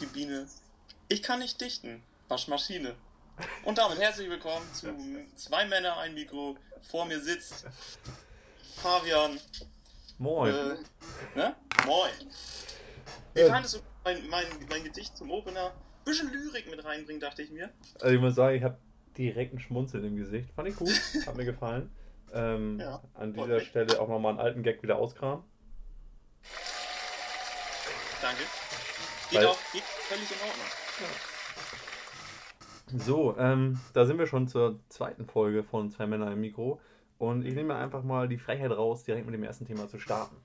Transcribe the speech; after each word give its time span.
die 0.00 0.06
Biene. 0.06 0.46
Ich 1.08 1.22
kann 1.22 1.40
nicht 1.40 1.60
dichten. 1.60 2.02
Waschmaschine. 2.28 2.94
Und 3.64 3.78
damit 3.78 3.98
herzlich 3.98 4.28
willkommen 4.28 4.66
zu 4.72 4.94
Zwei 5.36 5.64
Männer, 5.66 5.96
ein 5.98 6.14
Mikro. 6.14 6.56
Vor 6.82 7.04
mir 7.06 7.20
sitzt 7.20 7.66
Fabian. 8.76 9.38
Moin. 10.18 10.54
Äh, 10.54 10.76
ne? 11.36 11.56
Moin. 11.86 12.10
Wie 13.34 13.40
Ja. 13.40 13.48
fandest 13.48 13.76
du 13.76 13.80
mein, 14.04 14.26
mein, 14.28 14.46
mein 14.68 14.84
Gedicht 14.84 15.16
zum 15.16 15.30
Opener? 15.30 15.72
Bisschen 16.04 16.30
Lyrik 16.32 16.70
mit 16.70 16.84
reinbringen, 16.84 17.20
dachte 17.20 17.42
ich 17.42 17.50
mir. 17.50 17.70
Also 18.00 18.14
ich 18.14 18.20
muss 18.20 18.34
sagen, 18.34 18.56
ich 18.56 18.62
habe 18.62 18.78
direkt 19.16 19.54
ein 19.54 19.60
Schmunzeln 19.60 20.04
im 20.04 20.16
Gesicht. 20.16 20.50
Fand 20.54 20.68
ich 20.68 20.76
gut, 20.76 20.92
hat 21.26 21.36
mir 21.36 21.44
gefallen. 21.44 21.90
Ähm, 22.32 22.78
Ja, 22.80 23.02
an 23.14 23.32
dieser. 23.34 23.60
Stelle 23.60 24.00
auch 24.00 24.08
nochmal 24.08 24.32
einen 24.32 24.40
alten 24.40 24.62
Gag 24.62 24.82
wieder 24.82 24.96
auskramen. 24.96 25.44
Danke. 28.22 28.42
Geht 29.30 29.44
auch 29.44 29.58
geht 29.72 29.82
völlig 29.82 30.30
in 30.30 30.36
Ordnung. 30.48 30.66
So, 33.04 33.36
ähm, 33.38 33.78
da 33.92 34.04
sind 34.04 34.18
wir 34.18 34.26
schon 34.26 34.48
zur 34.48 34.80
zweiten 34.88 35.24
Folge 35.24 35.62
von 35.62 35.90
Zwei 35.90 36.06
Männer 36.06 36.32
im 36.32 36.40
Mikro. 36.40 36.80
Und 37.18 37.44
ich 37.44 37.54
nehme 37.54 37.76
einfach 37.76 38.02
mal 38.02 38.28
die 38.28 38.38
Freiheit 38.38 38.70
raus, 38.72 39.04
direkt 39.04 39.26
mit 39.26 39.34
dem 39.34 39.44
ersten 39.44 39.66
Thema 39.66 39.88
zu 39.88 39.98
starten. 39.98 40.36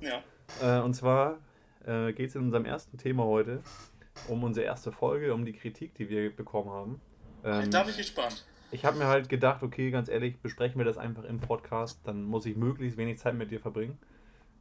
Ja. 0.00 0.22
Äh, 0.62 0.80
und 0.80 0.94
zwar 0.94 1.38
äh, 1.84 2.12
geht 2.12 2.30
es 2.30 2.36
in 2.36 2.42
unserem 2.42 2.64
ersten 2.64 2.96
Thema 2.98 3.24
heute 3.24 3.60
um 4.28 4.44
unsere 4.44 4.66
erste 4.66 4.92
Folge, 4.92 5.34
um 5.34 5.44
die 5.44 5.52
Kritik, 5.52 5.94
die 5.94 6.08
wir 6.08 6.34
bekommen 6.34 6.70
haben. 6.70 7.00
Ähm, 7.44 7.70
da 7.70 7.82
bin 7.82 7.90
ich 7.90 7.98
gespannt. 7.98 8.44
ich 8.70 8.84
habe 8.84 8.98
mir 8.98 9.06
halt 9.06 9.28
gedacht, 9.28 9.62
okay, 9.62 9.90
ganz 9.90 10.08
ehrlich, 10.08 10.38
besprechen 10.38 10.78
wir 10.78 10.84
das 10.84 10.98
einfach 10.98 11.24
im 11.24 11.40
Podcast, 11.40 12.00
dann 12.04 12.24
muss 12.24 12.46
ich 12.46 12.56
möglichst 12.56 12.96
wenig 12.96 13.18
Zeit 13.18 13.34
mit 13.34 13.50
dir 13.50 13.60
verbringen. 13.60 13.98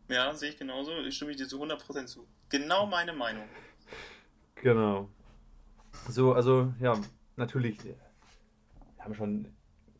Ja, 0.07 0.33
sehe 0.33 0.49
ich 0.49 0.57
genauso. 0.57 0.91
Ich 0.99 1.15
stimme 1.15 1.35
dir 1.35 1.47
zu 1.47 1.61
100% 1.63 2.05
zu. 2.05 2.27
Genau 2.49 2.85
meine 2.85 3.13
Meinung. 3.13 3.45
Genau. 4.55 5.09
So, 6.09 6.33
also 6.33 6.73
ja, 6.79 6.99
natürlich, 7.35 7.79
äh, 7.81 7.95
wir 8.95 9.03
haben 9.03 9.15
schon 9.15 9.47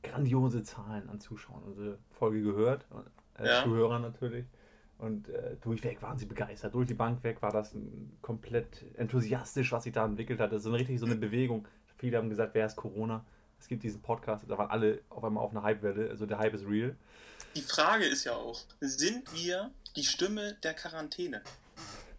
grandiose 0.02 0.64
Zahlen 0.64 1.10
an 1.10 1.20
Zuschauern 1.20 1.64
unsere 1.64 1.98
Folge 2.12 2.42
gehört, 2.42 2.86
äh, 3.40 3.48
Ja. 3.48 3.64
Zuhörern 3.64 4.02
natürlich. 4.02 4.46
Und 4.98 5.28
äh, 5.30 5.58
durchweg 5.62 6.02
waren 6.02 6.18
sie 6.18 6.26
begeistert. 6.26 6.74
Durch 6.74 6.88
die 6.88 6.94
Bank 6.94 7.24
weg 7.24 7.42
war 7.42 7.52
das 7.52 7.74
ein, 7.74 8.18
komplett 8.22 8.86
enthusiastisch, 8.96 9.72
was 9.72 9.84
sich 9.84 9.94
da 9.94 10.06
entwickelt 10.06 10.40
hat. 10.40 10.52
Das 10.52 10.60
ist 10.60 10.64
so 10.64 10.70
eine, 10.70 10.80
richtig 10.80 11.00
so 11.00 11.06
eine 11.06 11.16
Bewegung. 11.16 11.68
Viele 11.98 12.18
haben 12.18 12.30
gesagt, 12.30 12.54
wer 12.54 12.66
ist 12.66 12.76
Corona? 12.76 13.26
Es 13.60 13.68
gibt 13.68 13.84
diesen 13.84 14.02
Podcast, 14.02 14.46
da 14.48 14.58
waren 14.58 14.70
alle 14.70 15.00
auf 15.10 15.24
einmal 15.24 15.44
auf 15.44 15.52
einer 15.52 15.64
Hypewelle. 15.64 16.10
Also 16.10 16.26
der 16.26 16.38
Hype 16.38 16.54
ist 16.54 16.66
real. 16.68 16.96
Die 17.56 17.62
Frage 17.62 18.06
ist 18.06 18.24
ja 18.26 18.34
auch, 18.34 18.60
sind 18.80 19.34
wir 19.34 19.72
die 19.96 20.04
Stimme 20.04 20.54
der 20.64 20.74
Quarantäne 20.74 21.42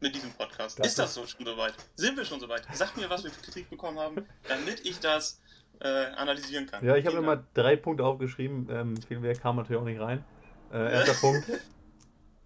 mit 0.01 0.15
diesem 0.15 0.33
Podcast? 0.33 0.79
Das 0.79 0.89
ist 0.89 0.99
das 0.99 1.15
so 1.15 1.27
schon 1.27 1.45
soweit? 1.45 1.75
Sind 1.97 2.17
wir 2.17 2.25
schon 2.25 2.41
soweit? 2.41 2.63
Sag 2.73 2.97
mir, 2.97 3.09
was 3.11 3.25
wir 3.25 3.31
für 3.31 3.43
Kritik 3.43 3.71
bekommen 3.71 3.99
haben, 3.99 4.27
damit 4.49 4.85
ich 4.85 5.01
das 5.01 5.41
äh, 5.81 5.89
analysieren 5.89 6.67
kann. 6.67 6.85
Ja, 6.85 6.97
ich 6.97 7.07
habe 7.07 7.19
immer 7.19 7.45
drei 7.55 7.77
Punkte 7.77 8.05
aufgeschrieben. 8.05 8.69
Ähm, 8.71 8.97
viel 9.03 9.19
mehr 9.19 9.35
kam 9.35 9.57
natürlich 9.57 9.81
auch 9.81 9.87
nicht 9.87 10.01
rein. 10.01 10.25
Äh, 10.73 10.93
erster 10.93 11.15
Punkt, 11.15 11.45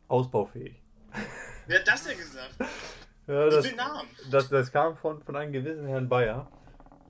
ausbaufähig. 0.08 0.80
Wer 1.66 1.80
hat 1.80 1.88
das 1.88 2.04
denn 2.04 2.18
gesagt? 2.18 2.54
Ja, 3.28 3.50
das, 3.50 3.66
das, 4.30 4.48
das 4.48 4.72
kam 4.72 4.96
von, 4.96 5.22
von 5.22 5.36
einem 5.36 5.52
gewissen 5.52 5.86
Herrn 5.86 6.08
Bayer. 6.08 6.50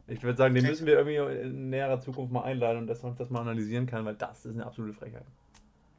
Ich 0.08 0.20
würde 0.24 0.36
sagen, 0.36 0.52
den 0.52 0.66
müssen 0.66 0.84
wir 0.84 0.98
irgendwie 0.98 1.14
in 1.42 1.70
näherer 1.70 2.00
Zukunft 2.00 2.32
mal 2.32 2.42
einladen 2.42 2.78
und 2.78 2.86
dass 2.88 3.04
uns 3.04 3.18
das 3.18 3.30
mal 3.30 3.42
analysieren 3.42 3.86
kann, 3.86 4.04
weil 4.04 4.16
das 4.16 4.44
ist 4.44 4.54
eine 4.54 4.66
absolute 4.66 4.98
Frechheit. 4.98 5.22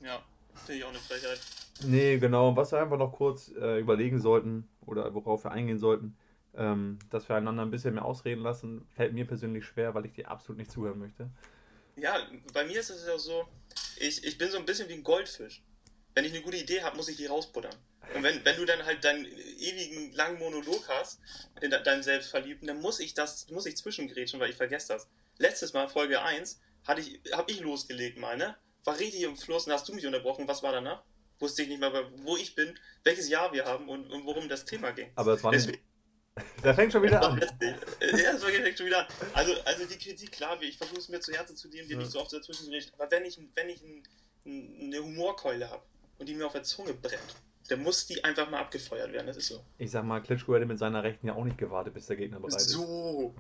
Ja, 0.02 0.20
finde 0.66 0.80
ich 0.80 0.84
auch 0.84 0.90
eine 0.90 1.00
Frechheit. 1.00 1.40
Nee, 1.84 2.18
genau. 2.18 2.56
Was 2.56 2.72
wir 2.72 2.82
einfach 2.82 2.98
noch 2.98 3.14
kurz 3.14 3.50
äh, 3.50 3.80
überlegen 3.80 4.20
sollten 4.20 4.68
oder 4.86 5.14
worauf 5.14 5.46
wir 5.46 5.52
eingehen 5.52 5.80
sollten, 5.80 6.18
ähm, 6.56 7.00
dass 7.10 7.30
wir 7.30 7.36
einander 7.36 7.64
ein 7.64 7.72
bisschen 7.72 7.94
mehr 7.94 8.06
ausreden 8.06 8.42
lassen, 8.42 8.88
fällt 8.96 9.14
mir 9.14 9.26
persönlich 9.26 9.66
schwer, 9.66 9.94
weil 9.94 10.06
ich 10.06 10.14
dir 10.14 10.30
absolut 10.30 10.58
nicht 10.58 10.72
zuhören 10.72 11.00
möchte. 11.00 11.30
Ja, 11.96 12.18
bei 12.54 12.66
mir 12.66 12.80
ist 12.80 12.90
es 12.90 13.06
ja 13.06 13.18
so, 13.18 13.46
ich, 13.98 14.24
ich 14.26 14.38
bin 14.38 14.50
so 14.50 14.58
ein 14.58 14.66
bisschen 14.66 14.90
wie 14.90 14.94
ein 14.94 15.04
Goldfisch. 15.04 15.62
Wenn 16.16 16.26
ich 16.26 16.34
eine 16.34 16.42
gute 16.42 16.58
Idee 16.58 16.82
habe, 16.82 16.98
muss 16.98 17.08
ich 17.08 17.18
die 17.18 17.28
rausbuttern. 17.28 17.76
Und 18.16 18.24
wenn, 18.24 18.44
wenn 18.44 18.56
du 18.58 18.66
dann 18.66 18.84
halt 18.86 19.04
deinen 19.04 19.26
ewigen 19.26 20.12
langen 20.14 20.40
Monolog 20.40 20.90
hast, 20.90 21.20
in 21.62 21.70
de- 21.70 21.84
deinem 21.84 22.02
Selbstverliebten, 22.02 22.68
dann 22.68 22.82
muss 22.82 23.00
ich 23.00 23.14
das, 23.14 23.50
muss 23.52 23.66
ich 23.68 23.78
zwischengrätschen, 23.78 24.40
weil 24.40 24.50
ich 24.50 24.56
vergesse 24.56 24.94
das. 24.94 25.08
Letztes 25.38 25.74
Mal, 25.74 25.88
Folge 25.88 26.22
1, 26.22 26.60
hatte 26.86 27.02
ich, 27.02 27.22
habe 27.34 27.52
ich 27.52 27.62
losgelegt 27.62 28.18
mal, 28.18 28.36
ne? 28.38 28.56
War 28.86 28.98
richtig 28.98 29.22
im 29.22 29.36
Fluss 29.38 29.68
und 29.68 29.74
hast 29.74 29.88
du 29.88 29.94
mich 29.94 30.08
unterbrochen. 30.08 30.48
Was 30.48 30.64
war 30.64 30.72
danach? 30.72 31.04
Wusste 31.40 31.64
ich 31.64 31.70
nicht 31.70 31.80
mehr, 31.80 31.92
wo 32.18 32.36
ich 32.38 32.54
bin, 32.56 32.78
welches 33.04 33.30
Jahr 33.30 33.52
wir 33.54 33.66
haben 33.66 33.88
und, 33.90 34.12
und 34.12 34.26
worum 34.26 34.50
das 34.50 34.66
Thema 34.66 34.92
ging. 34.92 35.10
Aber 35.16 35.34
es 35.34 35.44
war 35.44 35.52
nicht. 35.52 35.80
Da 36.64 36.74
fängt 36.74 36.94
schon 36.94 37.04
wieder 37.04 37.22
an. 37.28 37.38
Äh, 37.60 38.22
Ja, 38.24 38.32
das 38.32 38.46
direkt 38.46 38.78
schon 38.78 38.88
wieder. 38.88 39.06
Also, 39.34 39.52
also 39.66 39.86
die 39.86 39.98
Kritik, 39.98 40.32
klar, 40.32 40.58
ich 40.62 40.78
versuche 40.78 41.00
es 41.00 41.10
mir 41.10 41.20
zu 41.20 41.34
Herzen 41.34 41.58
zu 41.58 41.68
nehmen, 41.68 41.88
dir 41.90 41.96
Ja. 41.96 42.00
nicht 42.00 42.12
so 42.12 42.22
oft 42.22 42.32
dazwischen 42.32 42.66
zu 42.66 42.72
reden. 42.72 42.90
Aber 42.98 43.12
wenn 43.12 43.26
ich, 43.26 43.38
wenn 43.56 43.68
ich 43.68 43.82
ein, 43.84 44.04
ein, 44.46 44.78
eine 44.84 45.00
Humorkeule 45.00 45.70
habe 45.70 45.84
und 46.18 46.30
die 46.30 46.36
mir 46.36 46.46
auf 46.46 46.54
der 46.54 46.64
Zunge 46.64 46.94
brennt, 46.94 47.36
dann 47.68 47.84
muss 47.84 48.08
die 48.08 48.24
einfach 48.24 48.50
mal 48.50 48.60
abgefeuert 48.62 49.12
werden. 49.12 49.28
Das 49.28 49.36
ist 49.36 49.48
so. 49.50 49.66
Ich 49.78 49.92
sag 49.92 50.06
mal, 50.06 50.22
Klitschko 50.22 50.56
hätte 50.56 50.66
mit 50.66 50.80
seiner 50.80 51.04
Rechten 51.04 51.28
ja 51.28 51.34
auch 51.34 51.44
nicht 51.44 51.58
gewartet, 51.58 51.94
bis 51.94 52.06
der 52.08 52.16
Gegner 52.16 52.40
bereit 52.40 52.56
ist. 52.62 52.70
So. 52.70 53.36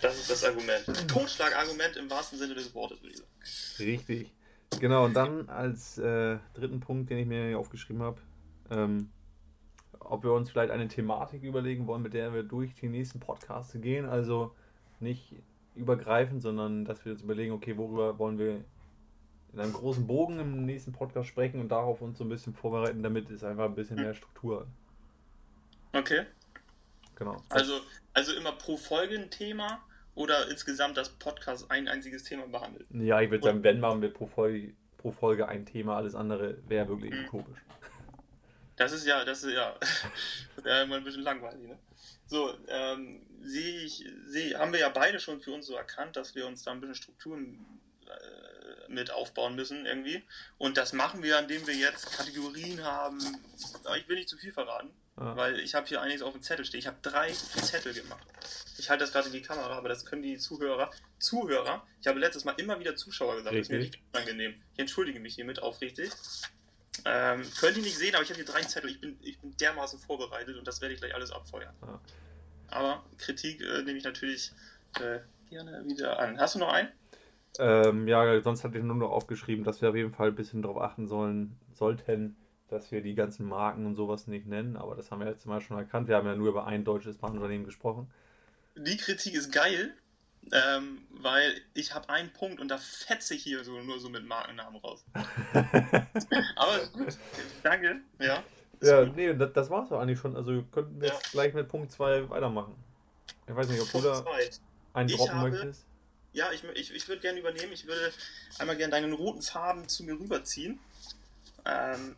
Das 0.00 0.16
ist 0.16 0.30
das 0.30 0.44
Argument. 0.44 0.86
Totschlagargument 1.08 1.96
im 1.96 2.08
wahrsten 2.08 2.38
Sinne 2.38 2.54
des 2.54 2.72
Wortes, 2.74 3.02
würde 3.02 3.12
ich 3.12 3.18
sagen. 3.18 3.30
Richtig. 3.80 4.32
Genau, 4.80 5.06
und 5.06 5.14
dann 5.14 5.48
als 5.48 5.98
äh, 5.98 6.38
dritten 6.54 6.80
Punkt, 6.80 7.10
den 7.10 7.18
ich 7.18 7.26
mir 7.26 7.48
hier 7.48 7.58
aufgeschrieben 7.58 8.02
habe, 8.02 8.20
ähm, 8.70 9.10
ob 9.98 10.22
wir 10.22 10.32
uns 10.32 10.50
vielleicht 10.50 10.70
eine 10.70 10.88
Thematik 10.88 11.42
überlegen 11.42 11.86
wollen, 11.86 12.02
mit 12.02 12.14
der 12.14 12.32
wir 12.32 12.42
durch 12.42 12.74
die 12.74 12.88
nächsten 12.88 13.20
Podcasts 13.20 13.76
gehen. 13.80 14.06
Also 14.06 14.54
nicht 15.00 15.34
übergreifend, 15.74 16.42
sondern 16.42 16.84
dass 16.84 17.04
wir 17.04 17.12
uns 17.12 17.22
überlegen, 17.22 17.52
okay, 17.52 17.76
worüber 17.76 18.18
wollen 18.18 18.38
wir 18.38 18.64
in 19.52 19.60
einem 19.60 19.72
großen 19.72 20.06
Bogen 20.06 20.38
im 20.38 20.66
nächsten 20.66 20.92
Podcast 20.92 21.28
sprechen 21.28 21.60
und 21.60 21.70
darauf 21.70 22.02
uns 22.02 22.18
so 22.18 22.24
ein 22.24 22.28
bisschen 22.28 22.54
vorbereiten, 22.54 23.02
damit 23.02 23.30
es 23.30 23.42
einfach 23.44 23.64
ein 23.64 23.74
bisschen 23.74 23.96
mehr 23.96 24.14
Struktur 24.14 24.60
hat. 24.60 24.66
Okay. 25.92 26.26
Genau. 27.14 27.42
Also, 27.48 27.80
also 28.12 28.32
immer 28.34 28.52
pro 28.52 28.76
Folge 28.76 29.16
ein 29.16 29.30
Thema 29.30 29.80
oder 30.18 30.48
insgesamt 30.50 30.96
das 30.96 31.08
Podcast 31.10 31.70
ein 31.70 31.86
einziges 31.88 32.24
Thema 32.24 32.46
behandelt. 32.48 32.86
Ja, 32.90 33.20
ich 33.20 33.30
würde 33.30 33.44
sagen, 33.44 33.62
wenn 33.62 33.78
machen 33.80 34.02
wir 34.02 34.12
pro 34.12 34.26
Folge, 34.26 34.74
pro 34.96 35.12
Folge 35.12 35.46
ein 35.48 35.64
Thema, 35.64 35.96
alles 35.96 36.14
andere 36.14 36.58
wäre 36.68 36.88
wirklich 36.88 37.12
Mhm. 37.12 37.24
utopisch. 37.26 37.58
Das 38.76 38.92
ist 38.92 39.06
ja, 39.06 39.24
das 39.24 39.42
ist 39.44 39.52
ja, 39.54 39.76
immer 40.82 40.96
ein 40.96 41.04
bisschen 41.04 41.22
langweilig, 41.22 41.68
ne? 41.68 41.78
So, 42.26 42.52
ähm, 42.68 43.22
sehe 43.42 43.80
ich, 43.80 44.04
sehe, 44.26 44.58
haben 44.58 44.72
wir 44.72 44.80
ja 44.80 44.88
beide 44.88 45.18
schon 45.20 45.40
für 45.40 45.52
uns 45.52 45.66
so 45.66 45.74
erkannt, 45.74 46.16
dass 46.16 46.34
wir 46.34 46.46
uns 46.46 46.62
da 46.62 46.72
ein 46.72 46.80
bisschen 46.80 46.94
Strukturen 46.96 47.64
äh, 48.06 48.92
mit 48.92 49.10
aufbauen 49.10 49.54
müssen 49.54 49.86
irgendwie. 49.86 50.22
Und 50.58 50.76
das 50.76 50.92
machen 50.92 51.22
wir, 51.22 51.38
indem 51.38 51.66
wir 51.66 51.74
jetzt 51.74 52.10
Kategorien 52.16 52.84
haben. 52.84 53.18
Aber 53.84 53.96
ich 53.96 54.08
will 54.08 54.16
nicht 54.16 54.28
zu 54.28 54.36
viel 54.36 54.52
verraten, 54.52 54.90
Ja. 55.16 55.36
weil 55.36 55.58
ich 55.60 55.74
habe 55.74 55.86
hier 55.86 56.00
einiges 56.00 56.22
auf 56.22 56.32
dem 56.32 56.42
Zettel 56.42 56.64
stehen. 56.64 56.80
Ich 56.80 56.86
habe 56.86 56.98
drei 57.02 57.30
Zettel 57.32 57.94
gemacht. 57.94 58.26
Ich 58.78 58.88
halte 58.90 59.04
das 59.04 59.12
gerade 59.12 59.26
in 59.26 59.32
die 59.32 59.42
Kamera, 59.42 59.76
aber 59.76 59.88
das 59.88 60.04
können 60.04 60.22
die 60.22 60.38
Zuhörer. 60.38 60.90
Zuhörer, 61.18 61.84
ich 62.00 62.06
habe 62.06 62.18
letztes 62.18 62.44
Mal 62.44 62.52
immer 62.58 62.78
wieder 62.78 62.94
Zuschauer 62.96 63.36
gesagt, 63.36 63.54
das 63.54 63.62
ist 63.62 63.70
mir 63.70 63.78
Richtig. 63.78 64.00
richtig 64.00 64.14
unangenehm. 64.14 64.54
Ich 64.72 64.78
entschuldige 64.78 65.20
mich 65.20 65.34
hiermit 65.34 65.60
aufrichtig. 65.60 66.10
Ähm, 67.04 67.42
könnt 67.60 67.76
ihr 67.76 67.82
nicht 67.82 67.96
sehen, 67.96 68.14
aber 68.14 68.24
ich 68.24 68.30
habe 68.30 68.42
hier 68.42 68.52
drei 68.52 68.62
Zettel. 68.62 68.90
Ich 68.90 69.00
bin, 69.00 69.18
ich 69.22 69.38
bin 69.40 69.56
dermaßen 69.56 69.98
vorbereitet 69.98 70.56
und 70.56 70.66
das 70.66 70.80
werde 70.80 70.94
ich 70.94 71.00
gleich 71.00 71.14
alles 71.14 71.30
abfeuern. 71.30 71.74
Ja. 71.82 72.00
Aber 72.68 73.04
Kritik 73.18 73.60
äh, 73.60 73.82
nehme 73.82 73.98
ich 73.98 74.04
natürlich 74.04 74.52
äh, 75.00 75.20
gerne 75.48 75.84
wieder 75.86 76.18
an. 76.18 76.38
Hast 76.38 76.54
du 76.54 76.58
noch 76.60 76.72
einen? 76.72 76.88
Ähm, 77.58 78.06
ja, 78.06 78.40
sonst 78.40 78.62
hatte 78.62 78.78
ich 78.78 78.84
nur 78.84 78.96
noch 78.96 79.10
aufgeschrieben, 79.10 79.64
dass 79.64 79.80
wir 79.82 79.88
auf 79.88 79.96
jeden 79.96 80.12
Fall 80.12 80.28
ein 80.28 80.34
bisschen 80.34 80.62
darauf 80.62 80.80
achten 80.80 81.08
sollen, 81.08 81.56
sollten, 81.72 82.36
dass 82.68 82.92
wir 82.92 83.00
die 83.00 83.14
ganzen 83.14 83.46
Marken 83.46 83.86
und 83.86 83.94
sowas 83.94 84.26
nicht 84.26 84.46
nennen, 84.46 84.76
aber 84.76 84.94
das 84.94 85.10
haben 85.10 85.20
wir 85.20 85.28
jetzt 85.28 85.46
mal 85.46 85.60
schon 85.60 85.78
erkannt. 85.78 86.08
Wir 86.08 86.16
haben 86.16 86.26
ja 86.26 86.36
nur 86.36 86.48
über 86.48 86.66
ein 86.66 86.84
deutsches 86.84 87.16
Bahnunternehmen 87.16 87.64
gesprochen. 87.64 88.10
Die 88.78 88.96
Kritik 88.96 89.34
ist 89.34 89.52
geil, 89.52 89.94
ähm, 90.52 91.06
weil 91.10 91.60
ich 91.74 91.94
habe 91.94 92.08
einen 92.08 92.32
Punkt 92.32 92.60
und 92.60 92.68
da 92.68 92.78
fetze 92.78 93.34
ich 93.34 93.42
hier 93.42 93.64
so 93.64 93.80
nur 93.80 93.98
so 94.00 94.08
mit 94.08 94.24
Markennamen 94.26 94.80
raus. 94.80 95.04
Aber 96.56 96.86
gut. 96.92 97.16
Danke. 97.62 98.00
Ja. 98.18 98.42
Ja, 98.80 99.04
gut. 99.04 99.16
nee, 99.16 99.34
das, 99.34 99.52
das 99.52 99.70
war's 99.70 99.88
doch 99.88 100.00
eigentlich 100.00 100.18
schon. 100.18 100.36
Also 100.36 100.62
könnten 100.72 101.00
wir 101.00 101.08
Ja. 101.08 101.14
jetzt 101.14 101.32
gleich 101.32 101.52
mit 101.54 101.68
Punkt 101.68 101.90
2 101.92 102.30
weitermachen. 102.30 102.74
Ich 103.46 103.54
weiß 103.54 103.68
nicht, 103.68 103.80
ob 103.80 103.90
du 103.90 104.00
da 104.00 104.22
zwei. 104.22 104.50
einen 104.94 105.08
droppen 105.08 105.34
habe- 105.34 105.50
möchtest. 105.50 105.84
Ja, 106.32 106.52
ich, 106.52 106.62
ich, 106.74 106.94
ich 106.94 107.08
würde 107.08 107.20
gerne 107.22 107.40
übernehmen. 107.40 107.72
Ich 107.72 107.86
würde 107.86 108.12
einmal 108.58 108.76
gerne 108.76 108.92
deinen 108.92 109.12
roten 109.14 109.42
Faden 109.42 109.88
zu 109.88 110.04
mir 110.04 110.12
rüberziehen. 110.12 110.78
Ähm, 111.64 112.14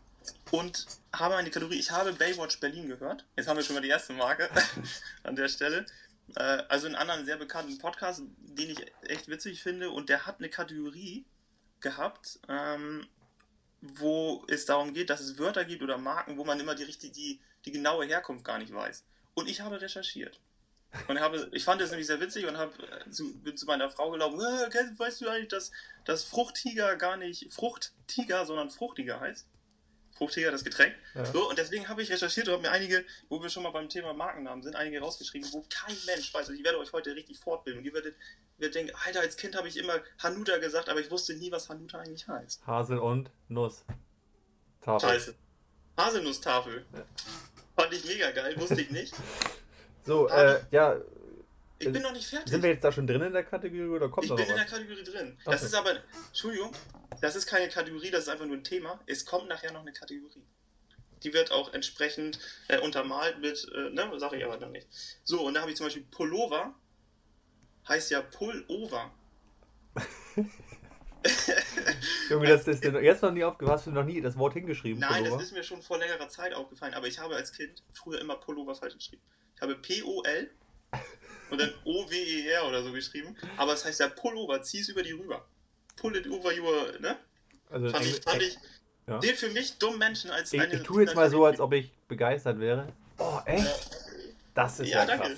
und 0.51 0.87
habe 1.15 1.37
eine 1.37 1.49
Kategorie. 1.51 1.79
Ich 1.79 1.91
habe 1.91 2.12
Baywatch 2.12 2.61
Berlin 2.61 2.89
gehört. 2.89 3.25
Jetzt 3.37 3.49
haben 3.49 3.57
wir 3.57 3.62
schon 3.65 3.75
mal 3.77 3.81
die 3.81 3.89
erste 3.89 4.12
Marke 4.12 4.51
an 5.23 5.37
der 5.37 5.49
Stelle. 5.49 5.87
Äh, 6.37 6.62
also 6.69 6.87
einen 6.87 6.97
anderen 6.97 7.25
sehr 7.25 7.37
bekannten 7.37 7.79
Podcast, 7.79 8.23
den 8.38 8.71
ich 8.71 8.93
echt 9.03 9.29
witzig 9.29 9.62
finde. 9.62 9.91
Und 9.91 10.09
der 10.09 10.27
hat 10.27 10.38
eine 10.38 10.49
Kategorie 10.49 11.25
gehabt. 11.81 12.41
Ähm, 12.49 13.06
wo 13.81 14.44
es 14.49 14.67
darum 14.67 14.93
geht, 14.93 15.11
dass 15.11 15.21
es 15.21 15.38
Wörter 15.38 15.65
gibt 15.65 15.82
oder 15.82 15.99
Marken, 15.99 16.37
wo 16.37 16.44
man 16.44 16.61
immer 16.61 16.75
die, 16.75 16.85
richtige, 16.85 17.12
die, 17.12 17.41
die 17.65 17.73
genaue 17.73 18.05
Herkunft 18.05 18.44
gar 18.44 18.59
nicht 18.59 18.73
weiß. 18.73 19.05
Und 19.35 19.49
ich 19.49 19.61
habe 19.61 19.81
recherchiert. 19.81 20.38
Und 21.06 21.21
habe, 21.21 21.49
ich 21.53 21.65
fand 21.65 21.81
das 21.81 21.91
nämlich 21.91 22.09
sehr 22.09 22.21
witzig 22.21 22.47
und 22.47 22.59
habe 22.59 22.73
zu, 23.11 23.33
bin 23.38 23.56
zu 23.56 23.65
meiner 23.67 23.88
Frau 23.91 24.11
gelaufen, 24.11 24.41
äh, 24.41 24.99
weißt 24.99 25.21
du 25.21 25.29
eigentlich, 25.29 25.49
dass, 25.49 25.71
dass 26.05 26.25
Fruchttiger 26.25 26.97
gar 26.97 27.17
nicht 27.17 27.53
Fruchttiger, 27.53 28.44
sondern 28.44 28.71
Fruchtiger 28.71 29.21
heißt? 29.21 29.47
Fruchtiger, 30.20 30.50
das 30.50 30.64
Getränk. 30.64 30.94
Ja. 31.14 31.25
So, 31.25 31.49
und 31.49 31.58
deswegen 31.58 31.88
habe 31.88 32.02
ich 32.02 32.12
recherchiert 32.12 32.46
und 32.49 32.52
habe 32.52 32.62
mir 32.64 32.70
einige, 32.72 33.06
wo 33.31 33.43
wir 33.43 33.49
schon 33.49 33.62
mal 33.62 33.70
beim 33.70 33.88
Thema 33.88 34.12
Markennamen 34.12 34.62
sind, 34.62 34.76
einige 34.76 35.00
rausgeschrieben, 35.00 35.50
wo 35.50 35.64
kein 35.70 35.96
Mensch 36.05 36.34
weiß. 36.34 36.40
Also 36.40 36.52
ich 36.52 36.62
werde 36.62 36.78
euch 36.78 36.93
heute 36.93 37.17
richtig 37.17 37.38
fortbilden. 37.38 37.78
Und 37.78 37.87
ihr 37.87 37.94
werdet, 37.94 38.14
werdet 38.58 38.75
denken, 38.75 38.93
Alter, 39.06 39.20
als 39.20 39.38
Kind 39.38 39.56
habe 39.56 39.67
ich 39.67 39.78
immer 39.78 39.94
Hanuta 40.22 40.58
gesagt, 40.58 40.90
aber 40.90 41.00
ich 41.00 41.11
wusste 41.11 41.32
nie, 41.32 41.50
was 41.50 41.70
Hanuta 41.70 42.00
eigentlich 42.00 42.28
heißt. 42.28 42.67
Hasel 42.67 42.99
und 42.99 43.31
Nuss. 43.49 43.82
Tafel. 44.82 45.08
Scheiße. 45.08 45.34
Haselnusstafel. 45.96 46.84
Ja. 46.93 47.05
Fand 47.75 47.94
ich 47.94 48.05
mega 48.05 48.31
geil, 48.32 48.61
wusste 48.61 48.82
ich 48.82 48.90
nicht. 48.90 49.14
So, 50.02 50.28
äh, 50.28 50.61
ja. 50.70 50.96
Ich 51.81 51.91
bin 51.91 52.03
noch 52.03 52.12
nicht 52.12 52.27
fertig. 52.27 52.50
Sind 52.50 52.62
wir 52.62 52.71
jetzt 52.71 52.85
da 52.85 52.93
schon 52.93 53.06
drin 53.06 53.23
in 53.23 53.32
der 53.32 53.43
Kategorie 53.43 53.88
oder 53.88 54.11
kommt 54.11 54.27
Ich 54.27 54.35
bin 54.35 54.47
in 54.47 54.55
der 54.55 54.67
Kategorie 54.67 55.03
drin. 55.03 55.38
Okay. 55.41 55.50
Das 55.50 55.62
ist 55.62 55.75
aber, 55.75 55.93
Entschuldigung, 56.29 56.73
das 57.23 57.37
ist 57.37 57.47
keine 57.47 57.69
Kategorie, 57.71 58.11
das 58.11 58.25
ist 58.25 58.29
einfach 58.29 58.44
nur 58.44 58.59
ein 58.59 58.65
Thema. 58.65 59.00
Es 59.06 59.25
kommt 59.25 59.49
nachher 59.49 59.73
noch 59.73 59.81
eine 59.81 59.93
Kategorie. 59.93 60.44
Die 61.23 61.32
wird 61.32 61.50
auch 61.53 61.73
entsprechend 61.73 62.38
äh, 62.69 62.79
untermalt 62.81 63.41
mit, 63.41 63.67
äh, 63.75 63.88
ne, 63.91 64.12
sag 64.17 64.35
ich 64.35 64.44
aber 64.44 64.59
noch 64.59 64.69
nicht. 64.69 64.88
So, 65.25 65.41
und 65.41 65.55
da 65.55 65.62
habe 65.62 65.71
ich 65.71 65.77
zum 65.79 65.87
Beispiel 65.87 66.05
Pullover, 66.11 66.75
heißt 67.88 68.11
ja 68.11 68.21
Pullover. 68.21 69.11
Junge, 72.29 72.47
das 72.47 72.69
ist 72.69 72.85
dir 72.85 73.03
jetzt 73.03 73.23
noch 73.23 73.33
nie 73.33 73.44
aufgefallen, 73.44 73.79
hast 73.79 73.87
du 73.87 73.91
noch 73.91 74.05
nie 74.05 74.21
das 74.21 74.37
Wort 74.37 74.53
hingeschrieben? 74.53 75.00
Nein, 75.00 75.23
Pullover? 75.23 75.38
das 75.38 75.47
ist 75.47 75.53
mir 75.53 75.62
schon 75.62 75.81
vor 75.81 75.99
längerer 75.99 76.29
Zeit 76.29 76.53
aufgefallen, 76.53 76.93
aber 76.93 77.06
ich 77.06 77.19
habe 77.19 77.37
als 77.37 77.53
Kind 77.53 77.83
früher 77.93 78.21
immer 78.21 78.37
Pullover 78.37 78.75
falsch 78.75 78.97
geschrieben. 78.97 79.23
Ich 79.56 79.62
habe 79.62 79.76
P-O-L 79.76 80.50
und 81.50 81.61
dann 81.61 81.73
O-W-E-R 81.85 82.69
oder 82.69 82.82
so 82.82 82.93
geschrieben. 82.93 83.37
Aber 83.56 83.73
es 83.73 83.85
heißt 83.85 84.00
ja 84.00 84.08
Pullover, 84.08 84.62
zieh 84.62 84.81
es 84.81 84.88
über 84.88 85.02
die 85.02 85.12
rüber. 85.12 85.47
Pull 85.97 86.17
it 86.17 86.29
over 86.29 86.52
your, 86.56 86.99
ne? 87.00 87.17
Also 87.69 87.91
fand 87.91 88.06
ich, 88.06 88.20
fand 88.23 88.43
ich 88.43 88.56
ja. 89.06 89.19
den 89.19 89.37
für 89.37 89.50
mich 89.50 89.79
dummen 89.79 89.99
Menschen 89.99 90.31
als 90.31 90.52
ich, 90.52 90.61
eine. 90.61 90.75
Ich 90.75 90.82
tue 90.82 91.02
jetzt 91.02 91.14
mal 91.14 91.31
so, 91.31 91.44
als 91.44 91.61
ob 91.61 91.73
ich 91.73 91.93
begeistert 92.08 92.58
wäre. 92.58 92.93
Oh, 93.19 93.41
echt? 93.44 93.91
Das 94.55 94.81
ist 94.81 94.88
ja, 94.88 95.00
ja 95.00 95.06
danke. 95.06 95.37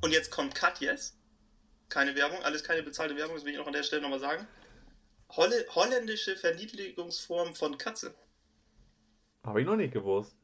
Und 0.00 0.12
jetzt 0.12 0.30
kommt 0.30 0.54
Cut 0.54 0.80
Yes. 0.80 1.14
Keine 1.88 2.14
Werbung, 2.14 2.42
alles 2.42 2.62
keine 2.62 2.82
bezahlte 2.82 3.16
Werbung, 3.16 3.36
das 3.36 3.44
will 3.44 3.52
ich 3.52 3.58
noch 3.58 3.66
an 3.66 3.72
der 3.72 3.82
Stelle 3.82 4.02
nochmal 4.02 4.20
sagen. 4.20 4.46
Holl 5.30 5.52
holländische 5.74 6.36
Verniedlichungsform 6.36 7.54
von 7.54 7.78
Katze. 7.78 8.14
Habe 9.42 9.60
ich 9.60 9.66
noch 9.66 9.76
nicht 9.76 9.92
gewusst 9.92 10.37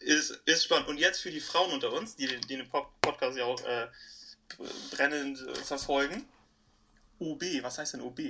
ist, 0.00 0.30
ist 0.44 0.64
spannend. 0.64 0.88
Und 0.88 0.98
jetzt 0.98 1.20
für 1.20 1.30
die 1.30 1.40
Frauen 1.40 1.72
unter 1.72 1.92
uns, 1.92 2.16
die, 2.16 2.26
die 2.26 2.56
den 2.56 2.68
Podcast 2.68 3.36
ja 3.36 3.44
auch 3.44 3.60
äh, 3.64 3.88
brennend 4.92 5.40
äh, 5.46 5.54
verfolgen. 5.56 6.26
OB, 7.18 7.42
was 7.62 7.78
heißt 7.78 7.94
denn 7.94 8.00
OB? 8.00 8.20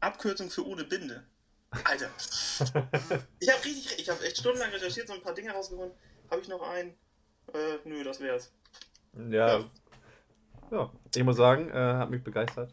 Abkürzung 0.00 0.50
für 0.50 0.66
ohne 0.66 0.84
Binde. 0.84 1.24
Alter. 1.84 2.10
ich 3.40 3.48
habe 3.50 3.64
richtig, 3.64 3.98
ich 3.98 4.10
habe 4.10 4.22
echt 4.24 4.38
stundenlang 4.38 4.70
recherchiert, 4.70 5.08
so 5.08 5.14
ein 5.14 5.22
paar 5.22 5.34
Dinge 5.34 5.52
rausgefunden. 5.52 5.96
Habe 6.30 6.42
ich 6.42 6.48
noch 6.48 6.62
einen? 6.62 6.90
Äh, 7.54 7.78
nö, 7.84 8.04
das 8.04 8.20
wär's. 8.20 8.52
Ja. 9.30 9.58
ja. 9.58 9.70
ja. 10.70 10.92
ich 11.14 11.24
muss 11.24 11.36
sagen, 11.36 11.70
äh, 11.70 11.74
hat 11.74 12.10
mich 12.10 12.22
begeistert. 12.22 12.72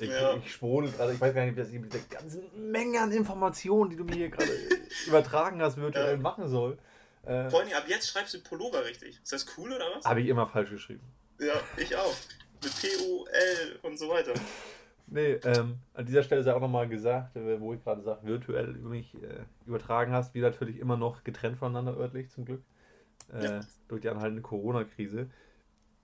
Ich, 0.00 0.10
ja. 0.10 0.36
ich 0.36 0.52
schwole 0.52 0.90
gerade, 0.90 1.12
ich 1.12 1.20
weiß 1.20 1.34
gar 1.34 1.44
nicht, 1.44 1.56
was 1.56 1.68
ich 1.68 1.78
mit 1.78 1.92
der 1.92 2.00
ganzen 2.00 2.42
Menge 2.70 3.00
an 3.00 3.12
Informationen, 3.12 3.90
die 3.90 3.96
du 3.96 4.04
mir 4.04 4.14
hier 4.14 4.30
gerade 4.30 4.50
übertragen 5.06 5.60
hast, 5.62 5.76
virtuell 5.76 6.16
ja. 6.16 6.20
machen 6.20 6.48
soll. 6.48 6.78
Äh, 7.24 7.50
Vor 7.50 7.60
allem, 7.60 7.72
ab 7.72 7.84
jetzt 7.86 8.08
schreibst 8.08 8.34
du 8.34 8.40
Pullover 8.40 8.84
richtig. 8.84 9.20
Ist 9.22 9.32
das 9.32 9.46
cool 9.56 9.72
oder 9.72 9.84
was? 9.94 10.04
Habe 10.04 10.20
ich 10.22 10.28
immer 10.28 10.46
falsch 10.46 10.70
geschrieben. 10.70 11.02
Ja, 11.38 11.54
ich 11.76 11.94
auch. 11.96 12.14
Mit 12.62 12.80
P-U-L 12.80 13.78
und 13.82 13.98
so 13.98 14.08
weiter. 14.08 14.34
Nee, 15.12 15.40
ähm, 15.42 15.80
an 15.92 16.06
dieser 16.06 16.22
Stelle 16.22 16.44
sei 16.44 16.54
auch 16.54 16.60
nochmal 16.60 16.88
gesagt, 16.88 17.34
äh, 17.34 17.60
wo 17.60 17.74
ich 17.74 17.82
gerade 17.82 18.00
sage, 18.00 18.24
virtuell 18.24 18.76
über 18.76 18.90
mich 18.90 19.12
äh, 19.16 19.42
übertragen 19.66 20.12
hast, 20.12 20.34
wir 20.34 20.42
natürlich 20.42 20.78
immer 20.78 20.96
noch 20.96 21.24
getrennt 21.24 21.58
voneinander 21.58 21.96
örtlich, 21.96 22.30
zum 22.30 22.44
Glück. 22.44 22.62
Äh, 23.32 23.44
ja. 23.44 23.60
Durch 23.88 24.02
die 24.02 24.08
anhaltende 24.08 24.40
Corona-Krise. 24.40 25.28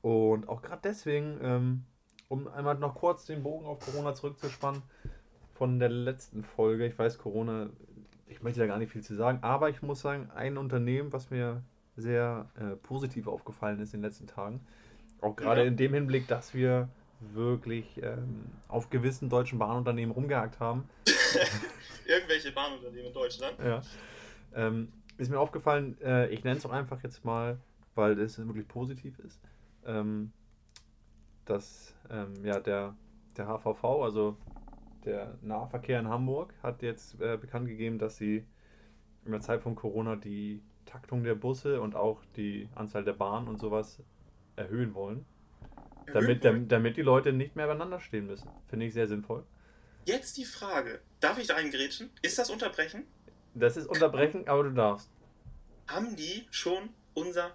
Und 0.03 0.49
auch 0.49 0.61
gerade 0.61 0.81
deswegen 0.83 1.39
ähm, 1.41 1.85
um 2.29 2.49
einmal 2.49 2.77
noch 2.77 2.95
kurz 2.95 3.27
den 3.27 3.43
Bogen 3.43 3.67
auf 3.67 3.81
Corona 3.81 4.15
zurückzuspannen, 4.15 4.83
von 5.55 5.79
der 5.79 5.89
letzten 5.89 6.45
Folge, 6.45 6.87
ich 6.87 6.99
weiß, 6.99 7.19
Corona, 7.19 7.71
ich 8.27 8.43
möchte 8.43 8.61
da 8.61 8.67
gar 8.67 8.79
nicht 8.79 8.93
viel 8.93 9.03
zu 9.03 9.15
sagen, 9.15 9.39
aber 9.43 9.71
ich 9.71 9.81
muss 9.83 10.01
sagen, 10.01 10.31
ein 10.35 10.59
Unternehmen, 10.59 11.13
was 11.13 11.31
mir 11.31 11.63
sehr 11.97 12.51
äh, 12.57 12.77
positiv 12.77 13.27
aufgefallen 13.27 13.81
ist 13.81 13.95
in 13.95 14.01
den 14.01 14.11
letzten 14.11 14.27
Tagen, 14.27 14.61
auch 15.21 15.35
gerade 15.35 15.63
ja. 15.63 15.67
in 15.69 15.77
dem 15.77 15.95
Hinblick, 15.95 16.29
dass 16.29 16.53
wir 16.53 16.89
wirklich 17.21 18.03
ähm, 18.03 18.45
auf 18.69 18.91
gewissen 18.91 19.31
deutschen 19.31 19.59
Bahnunternehmen 19.59 20.15
rumgehakt 20.15 20.61
haben. 20.61 20.89
Irgendwelche 22.07 22.53
Bahnunternehmen 22.53 23.07
in 23.07 23.13
Deutschland. 23.15 23.57
Ja. 23.59 23.81
Ähm, 24.55 24.93
ist 25.17 25.31
mir 25.31 25.41
aufgefallen, 25.41 25.97
äh, 26.03 26.29
ich 26.29 26.45
nenne 26.45 26.59
es 26.59 26.67
auch 26.67 26.73
einfach 26.73 27.03
jetzt 27.03 27.25
mal, 27.25 27.59
weil 27.95 28.19
es 28.21 28.39
wirklich 28.39 28.69
positiv 28.69 29.19
ist. 29.21 29.41
Ähm, 29.87 30.33
dass 31.47 31.95
ähm, 32.11 32.45
ja, 32.45 32.61
der, 32.61 32.97
der 33.37 33.47
HVV, 33.47 33.85
also 34.03 34.37
der 35.05 35.39
Nahverkehr 35.43 36.01
in 36.01 36.09
Hamburg, 36.09 36.55
hat 36.63 36.83
jetzt 36.83 37.21
äh, 37.21 37.37
bekannt 37.37 37.69
gegeben, 37.69 37.99
dass 37.99 38.17
sie 38.17 38.47
in 39.25 39.33
der 39.33 39.41
Zeit 39.41 39.63
von 39.63 39.75
Corona 39.75 40.17
die 40.17 40.63
Taktung 40.85 41.25
der 41.25 41.35
Busse 41.35 41.81
und 41.81 41.95
auch 41.95 42.25
die 42.37 42.69
Anzahl 42.75 43.05
der 43.05 43.13
Bahnen 43.13 43.49
und 43.49 43.59
sowas 43.59 44.03
erhöhen 44.57 44.95
wollen. 44.95 45.27
Damit, 46.13 46.45
damit, 46.45 46.71
damit 46.71 46.97
die 46.97 47.03
Leute 47.03 47.33
nicht 47.33 47.57
mehr 47.57 47.67
beieinander 47.67 47.99
stehen 47.99 48.27
müssen. 48.27 48.49
Finde 48.69 48.87
ich 48.87 48.95
sehr 48.95 49.09
sinnvoll. 49.09 49.45
Jetzt 50.05 50.37
die 50.37 50.45
Frage: 50.45 51.01
Darf 51.19 51.37
ich 51.39 51.49
da 51.49 51.57
eingrätschen? 51.57 52.11
Ist 52.23 52.39
das 52.39 52.49
Unterbrechen? 52.49 53.05
Das 53.55 53.77
ist 53.77 53.87
Unterbrechen, 53.87 54.47
aber 54.47 54.65
du 54.65 54.71
darfst. 54.71 55.11
Haben 55.89 56.15
die 56.15 56.47
schon 56.51 56.91
unseren 57.15 57.51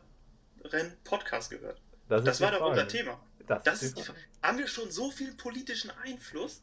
Podcast 1.06 1.50
gehört? 1.50 1.82
Das, 2.10 2.26
das 2.26 2.42
war 2.42 2.52
doch 2.52 2.70
unser 2.70 2.88
Thema. 2.88 3.22
Das, 3.48 3.64
das 3.64 3.84
ist 3.84 3.98
die 3.98 4.04
Haben 4.42 4.58
wir 4.58 4.68
schon 4.68 4.92
so 4.92 5.12
viel 5.12 5.34
politischen 5.34 5.92
Einfluss, 6.04 6.62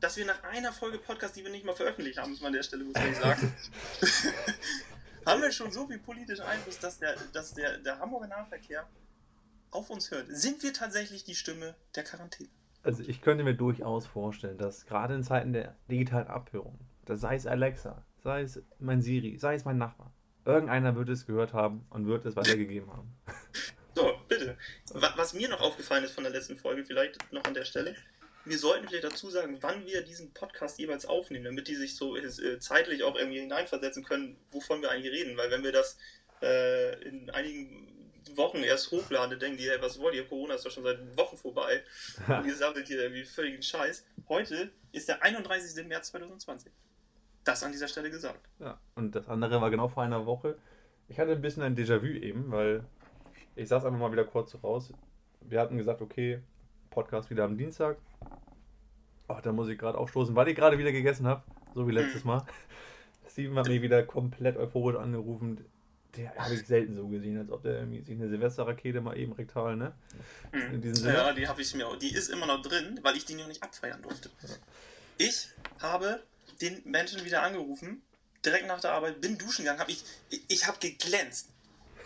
dass 0.00 0.16
wir 0.16 0.24
nach 0.24 0.42
einer 0.44 0.72
Folge 0.72 0.98
Podcast, 0.98 1.36
die 1.36 1.44
wir 1.44 1.50
nicht 1.50 1.64
mal 1.64 1.74
veröffentlicht 1.74 2.18
haben, 2.18 2.30
muss 2.30 2.40
man 2.40 2.48
an 2.48 2.54
der 2.54 2.62
Stelle 2.62 2.84
muss 2.84 2.96
ich 2.96 3.16
sagen, 3.16 3.54
haben 5.26 5.42
wir 5.42 5.52
schon 5.52 5.70
so 5.70 5.86
viel 5.86 5.98
politischen 5.98 6.42
Einfluss, 6.42 6.78
dass 6.78 6.98
der, 6.98 7.16
dass 7.32 7.54
der, 7.54 7.78
der 7.78 7.98
Hamburger 7.98 8.26
Nahverkehr 8.26 8.88
auf 9.70 9.90
uns 9.90 10.10
hört. 10.10 10.26
Sind 10.28 10.62
wir 10.62 10.72
tatsächlich 10.72 11.24
die 11.24 11.34
Stimme 11.34 11.74
der 11.94 12.04
Quarantäne? 12.04 12.50
Also 12.82 13.02
ich 13.04 13.22
könnte 13.22 13.44
mir 13.44 13.54
durchaus 13.54 14.06
vorstellen, 14.06 14.58
dass 14.58 14.86
gerade 14.86 15.14
in 15.14 15.22
Zeiten 15.22 15.52
der 15.52 15.76
digitalen 15.88 16.26
Abhörung, 16.26 16.78
sei 17.06 17.36
es 17.36 17.46
Alexa, 17.46 18.04
sei 18.24 18.42
es 18.42 18.60
mein 18.80 19.02
Siri, 19.02 19.38
sei 19.38 19.54
es 19.54 19.64
mein 19.64 19.78
Nachbar, 19.78 20.12
irgendeiner 20.44 20.96
wird 20.96 21.08
es 21.08 21.26
gehört 21.26 21.52
haben 21.52 21.86
und 21.90 22.06
wird 22.06 22.26
es 22.26 22.34
weitergegeben 22.34 22.90
haben. 22.90 23.14
Bitte. 24.46 24.58
Was 25.16 25.34
mir 25.34 25.48
noch 25.48 25.60
aufgefallen 25.60 26.04
ist 26.04 26.12
von 26.12 26.24
der 26.24 26.32
letzten 26.32 26.56
Folge, 26.56 26.84
vielleicht 26.84 27.32
noch 27.32 27.44
an 27.44 27.54
der 27.54 27.64
Stelle, 27.64 27.94
wir 28.44 28.58
sollten 28.58 28.88
vielleicht 28.88 29.04
dazu 29.04 29.30
sagen, 29.30 29.58
wann 29.60 29.86
wir 29.86 30.02
diesen 30.02 30.32
Podcast 30.32 30.78
jeweils 30.78 31.06
aufnehmen, 31.06 31.44
damit 31.44 31.68
die 31.68 31.76
sich 31.76 31.94
so 31.94 32.16
äh, 32.16 32.58
zeitlich 32.58 33.04
auch 33.04 33.16
irgendwie 33.16 33.40
hineinversetzen 33.40 34.04
können, 34.04 34.36
wovon 34.50 34.82
wir 34.82 34.90
eigentlich 34.90 35.12
reden. 35.12 35.36
Weil 35.36 35.50
wenn 35.50 35.62
wir 35.62 35.72
das 35.72 35.96
äh, 36.42 37.00
in 37.02 37.30
einigen 37.30 37.88
Wochen 38.34 38.58
erst 38.58 38.90
hochladen, 38.90 39.38
denken 39.38 39.58
die, 39.58 39.68
hey, 39.68 39.80
was 39.80 39.98
wollt 40.00 40.14
ihr? 40.14 40.26
Corona 40.26 40.54
ist 40.54 40.64
doch 40.66 40.70
schon 40.70 40.84
seit 40.84 41.16
Wochen 41.16 41.36
vorbei. 41.36 41.82
Und 42.26 42.46
ihr 42.46 42.56
sammelt 42.56 42.88
hier 42.88 43.00
irgendwie 43.00 43.24
völligen 43.24 43.62
Scheiß. 43.62 44.04
Heute 44.28 44.70
ist 44.92 45.08
der 45.08 45.22
31. 45.22 45.86
März 45.86 46.08
2020. 46.10 46.72
Das 47.44 47.62
an 47.62 47.72
dieser 47.72 47.88
Stelle 47.88 48.10
gesagt. 48.10 48.48
Ja, 48.58 48.80
und 48.94 49.14
das 49.14 49.28
andere 49.28 49.60
war 49.60 49.70
genau 49.70 49.88
vor 49.88 50.02
einer 50.02 50.26
Woche. 50.26 50.58
Ich 51.08 51.18
hatte 51.18 51.32
ein 51.32 51.42
bisschen 51.42 51.62
ein 51.62 51.76
Déjà-vu 51.76 52.06
eben, 52.06 52.50
weil 52.50 52.84
ich 53.56 53.68
sag's 53.68 53.84
einfach 53.84 53.98
mal 53.98 54.12
wieder 54.12 54.24
kurz 54.24 54.56
raus. 54.62 54.92
Wir 55.40 55.60
hatten 55.60 55.76
gesagt, 55.76 56.00
okay, 56.00 56.40
Podcast 56.90 57.30
wieder 57.30 57.44
am 57.44 57.56
Dienstag. 57.56 57.98
Ach, 59.28 59.40
da 59.40 59.52
muss 59.52 59.68
ich 59.68 59.78
gerade 59.78 59.98
aufstoßen, 59.98 60.34
weil 60.34 60.48
ich 60.48 60.56
gerade 60.56 60.78
wieder 60.78 60.92
gegessen 60.92 61.26
habe, 61.26 61.42
so 61.74 61.86
wie 61.88 61.92
letztes 61.92 62.24
Mal. 62.24 62.44
Steven 63.28 63.56
hat 63.58 63.66
mich 63.66 63.80
wieder 63.80 64.02
komplett 64.02 64.56
euphorisch 64.56 64.96
angerufen. 64.96 65.64
Der 66.16 66.34
habe 66.34 66.54
ich 66.54 66.66
selten 66.66 66.94
so 66.94 67.08
gesehen, 67.08 67.38
als 67.38 67.50
ob 67.50 67.62
der 67.62 67.78
irgendwie 67.78 68.02
sich 68.02 68.14
eine 68.14 68.28
Silvesterrakete 68.28 69.00
mal 69.00 69.16
eben 69.16 69.32
rektal, 69.32 69.76
ne? 69.76 69.94
In 70.52 70.82
diesem 70.82 70.96
Sinne. 70.96 71.14
Ja, 71.14 71.32
die 71.32 71.48
habe 71.48 71.62
ich 71.62 71.74
mir 71.74 71.88
auch. 71.88 71.96
Die 71.96 72.12
ist 72.12 72.28
immer 72.28 72.44
noch 72.44 72.60
drin, 72.60 73.00
weil 73.02 73.16
ich 73.16 73.24
die 73.24 73.34
noch 73.34 73.48
nicht 73.48 73.62
abfeiern 73.62 74.02
durfte. 74.02 74.28
Ich 75.16 75.48
habe 75.80 76.22
den 76.60 76.82
Menschen 76.84 77.24
wieder 77.24 77.42
angerufen, 77.42 78.02
direkt 78.44 78.66
nach 78.66 78.80
der 78.80 78.92
Arbeit, 78.92 79.22
bin 79.22 79.38
duschen 79.38 79.64
gegangen, 79.64 79.80
habe 79.80 79.90
ich, 79.90 80.04
ich, 80.28 80.42
ich 80.48 80.66
habe 80.66 80.76
geglänzt. 80.78 81.51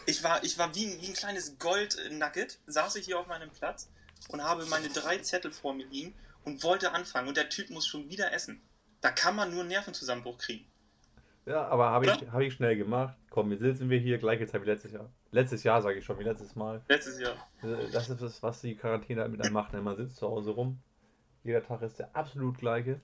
Ich 0.07 0.23
war, 0.23 0.43
ich 0.45 0.57
war 0.59 0.75
wie, 0.75 0.87
ein, 0.87 1.01
wie 1.03 1.09
ein 1.09 1.15
kleines 1.15 1.59
Gold-Nugget, 1.59 2.59
saß 2.67 2.97
ich 2.97 3.07
hier 3.07 3.19
auf 3.19 3.27
meinem 3.27 3.51
Platz 3.51 3.91
und 4.29 4.43
habe 4.43 4.65
meine 4.67 4.89
drei 4.89 5.19
Zettel 5.19 5.53
vor 5.53 5.75
mir 5.75 5.87
liegen 5.87 6.15
und 6.45 6.63
wollte 6.63 6.93
anfangen. 6.93 7.29
Und 7.29 7.37
der 7.37 7.49
Typ 7.49 7.71
muss 7.71 7.87
schon 7.87 8.09
wieder 8.09 8.33
essen. 8.33 8.63
da 9.01 9.11
kann 9.11 9.37
man 9.37 9.51
nur 9.51 9.61
einen 9.61 9.69
Nervenzusammenbruch 9.69 10.39
kriegen. 10.39 10.65
Ja, 11.45 11.67
aber 11.69 11.91
habe 11.91 12.07
ich, 12.07 12.13
hab 12.33 12.41
ich 12.41 12.55
schnell 12.55 12.77
gemacht. 12.77 13.17
Komm, 13.31 13.53
jetzt 13.53 13.61
sitzen 13.61 13.89
wir 13.89 13.99
hier, 13.99 14.19
gleiche 14.19 14.47
Zeit 14.47 14.63
wie 14.63 14.67
letztes 14.67 14.93
Jahr. 14.93 15.11
Letztes 15.31 15.63
Jahr 15.63 15.83
sage 15.83 15.99
ich 15.99 16.05
schon, 16.05 16.19
wie 16.19 16.25
letztes 16.25 16.57
Mal. 16.57 16.83
Letztes 16.89 17.21
Jahr. 17.21 17.37
Das 17.93 18.09
ist 18.09 18.21
das, 18.21 18.43
was 18.43 18.61
die 18.63 18.75
Quarantäne 18.75 19.29
mit 19.29 19.41
einem 19.41 19.53
macht. 19.53 19.73
ne? 19.73 19.81
Man 19.81 19.97
sitzt 19.97 20.17
zu 20.17 20.29
Hause 20.29 20.51
rum. 20.51 20.79
Jeder 21.45 21.63
Tag 21.63 21.83
ist 21.83 21.99
der 21.99 22.15
absolut 22.17 22.59
gleiche. 22.59 23.01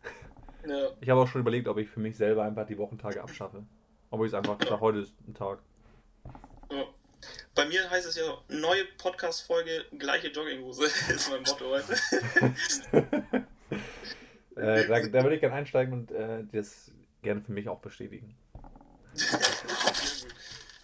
Ja. 0.66 0.88
Ich 1.00 1.08
habe 1.08 1.20
auch 1.20 1.28
schon 1.28 1.40
überlegt, 1.40 1.68
ob 1.68 1.78
ich 1.78 1.88
für 1.88 2.00
mich 2.00 2.16
selber 2.16 2.42
einfach 2.44 2.66
die 2.66 2.78
Wochentage 2.78 3.22
abschaffe. 3.22 3.64
Aber 4.10 4.24
ich 4.24 4.32
es 4.32 4.34
einfach 4.34 4.58
sage, 4.60 4.80
heute 4.80 4.98
ist 4.98 5.14
ein 5.28 5.34
Tag. 5.34 5.60
Bei 7.54 7.66
mir 7.66 7.88
heißt 7.90 8.06
es 8.06 8.16
ja 8.16 8.38
neue 8.48 8.84
Podcast-Folge, 8.96 9.84
gleiche 9.98 10.28
Jogginghose, 10.28 10.84
ist 11.14 11.30
mein 11.30 11.42
Motto 11.42 11.70
heute. 11.70 11.96
Äh, 14.54 14.86
da, 14.86 15.00
da 15.00 15.22
würde 15.22 15.36
ich 15.36 15.40
gerne 15.40 15.56
einsteigen 15.56 15.94
und 15.94 16.10
äh, 16.10 16.44
das 16.52 16.92
gerne 17.22 17.40
für 17.40 17.52
mich 17.52 17.70
auch 17.70 17.80
bestätigen. 17.80 18.36
Sehr 19.14 19.38
gut. 19.38 20.34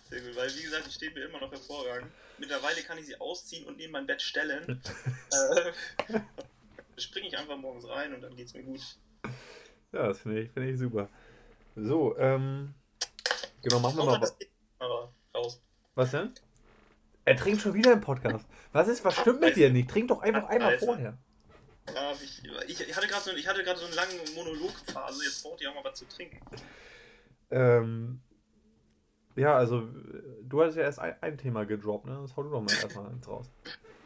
Sehr 0.08 0.20
gut, 0.22 0.36
weil 0.36 0.56
wie 0.56 0.62
gesagt, 0.62 0.86
die 0.86 0.90
steht 0.90 1.14
mir 1.14 1.26
immer 1.26 1.38
noch 1.38 1.52
hervorragend. 1.52 2.10
Mittlerweile 2.38 2.80
kann 2.82 2.96
ich 2.96 3.04
sie 3.04 3.20
ausziehen 3.20 3.66
und 3.66 3.76
neben 3.76 3.92
mein 3.92 4.06
Bett 4.06 4.22
stellen. 4.22 4.80
äh, 6.08 6.20
springe 6.96 7.28
ich 7.28 7.36
einfach 7.36 7.58
morgens 7.58 7.86
rein 7.86 8.14
und 8.14 8.22
dann 8.22 8.34
geht's 8.34 8.54
mir 8.54 8.62
gut. 8.62 8.80
Ja, 9.92 10.08
das 10.08 10.20
finde 10.20 10.40
ich, 10.40 10.50
find 10.50 10.66
ich 10.66 10.78
super. 10.78 11.10
So, 11.76 12.16
ähm. 12.16 12.72
Genau, 13.62 13.80
machen 13.80 13.98
wir 13.98 14.04
mal. 14.06 14.18
geht 14.18 14.48
raus. 15.34 15.60
Was 15.94 16.10
denn? 16.10 16.32
Er 17.28 17.36
trinkt 17.36 17.60
schon 17.60 17.74
wieder 17.74 17.92
im 17.92 18.00
Podcast. 18.00 18.46
Was 18.72 18.88
ist, 18.88 19.04
was 19.04 19.14
stimmt 19.14 19.40
mit 19.40 19.54
dir 19.54 19.70
nicht? 19.70 19.90
Trink 19.90 20.08
doch 20.08 20.22
einfach 20.22 20.48
einmal 20.48 20.78
vorher. 20.78 21.18
Ja, 21.94 22.12
ich, 22.66 22.80
ich 22.80 22.96
hatte 22.96 23.06
gerade 23.06 23.22
so, 23.22 23.32
ich 23.32 23.46
hatte 23.46 23.62
gerade 23.62 23.78
so 23.78 23.84
eine 23.84 23.94
lange 23.94 24.14
Monologphase, 24.34 25.24
jetzt 25.24 25.42
braucht 25.42 25.60
ihr 25.60 25.70
auch 25.70 25.74
mal 25.74 25.84
was 25.84 25.98
zu 25.98 26.06
trinken. 26.06 26.40
Ähm. 27.50 28.20
Ja, 29.36 29.56
also, 29.56 29.88
du 30.42 30.62
hattest 30.62 30.78
ja 30.78 30.84
erst 30.84 30.98
ein, 31.00 31.14
ein 31.20 31.36
Thema 31.36 31.64
gedroppt, 31.64 32.06
ne? 32.06 32.18
Das 32.22 32.34
hau 32.34 32.42
du 32.42 32.50
doch 32.50 32.62
mal 32.62 32.72
erstmal 32.72 33.06
eins 33.06 33.28
raus. 33.28 33.50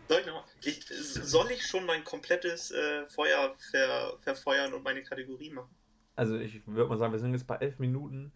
Soll 0.08 0.20
ich 0.20 0.26
noch? 0.26 0.44
Ich, 0.62 0.84
soll 0.84 1.50
ich 1.52 1.64
schon 1.64 1.86
mein 1.86 2.02
komplettes 2.02 2.72
äh, 2.72 3.06
Feuer 3.06 3.54
ver, 3.70 4.18
verfeuern 4.20 4.74
und 4.74 4.82
meine 4.82 5.02
Kategorie 5.02 5.50
machen? 5.50 5.74
Also, 6.16 6.36
ich 6.36 6.66
würde 6.66 6.88
mal 6.88 6.98
sagen, 6.98 7.12
wir 7.12 7.20
sind 7.20 7.32
jetzt 7.32 7.46
bei 7.46 7.56
elf 7.56 7.78
Minuten. 7.78 8.32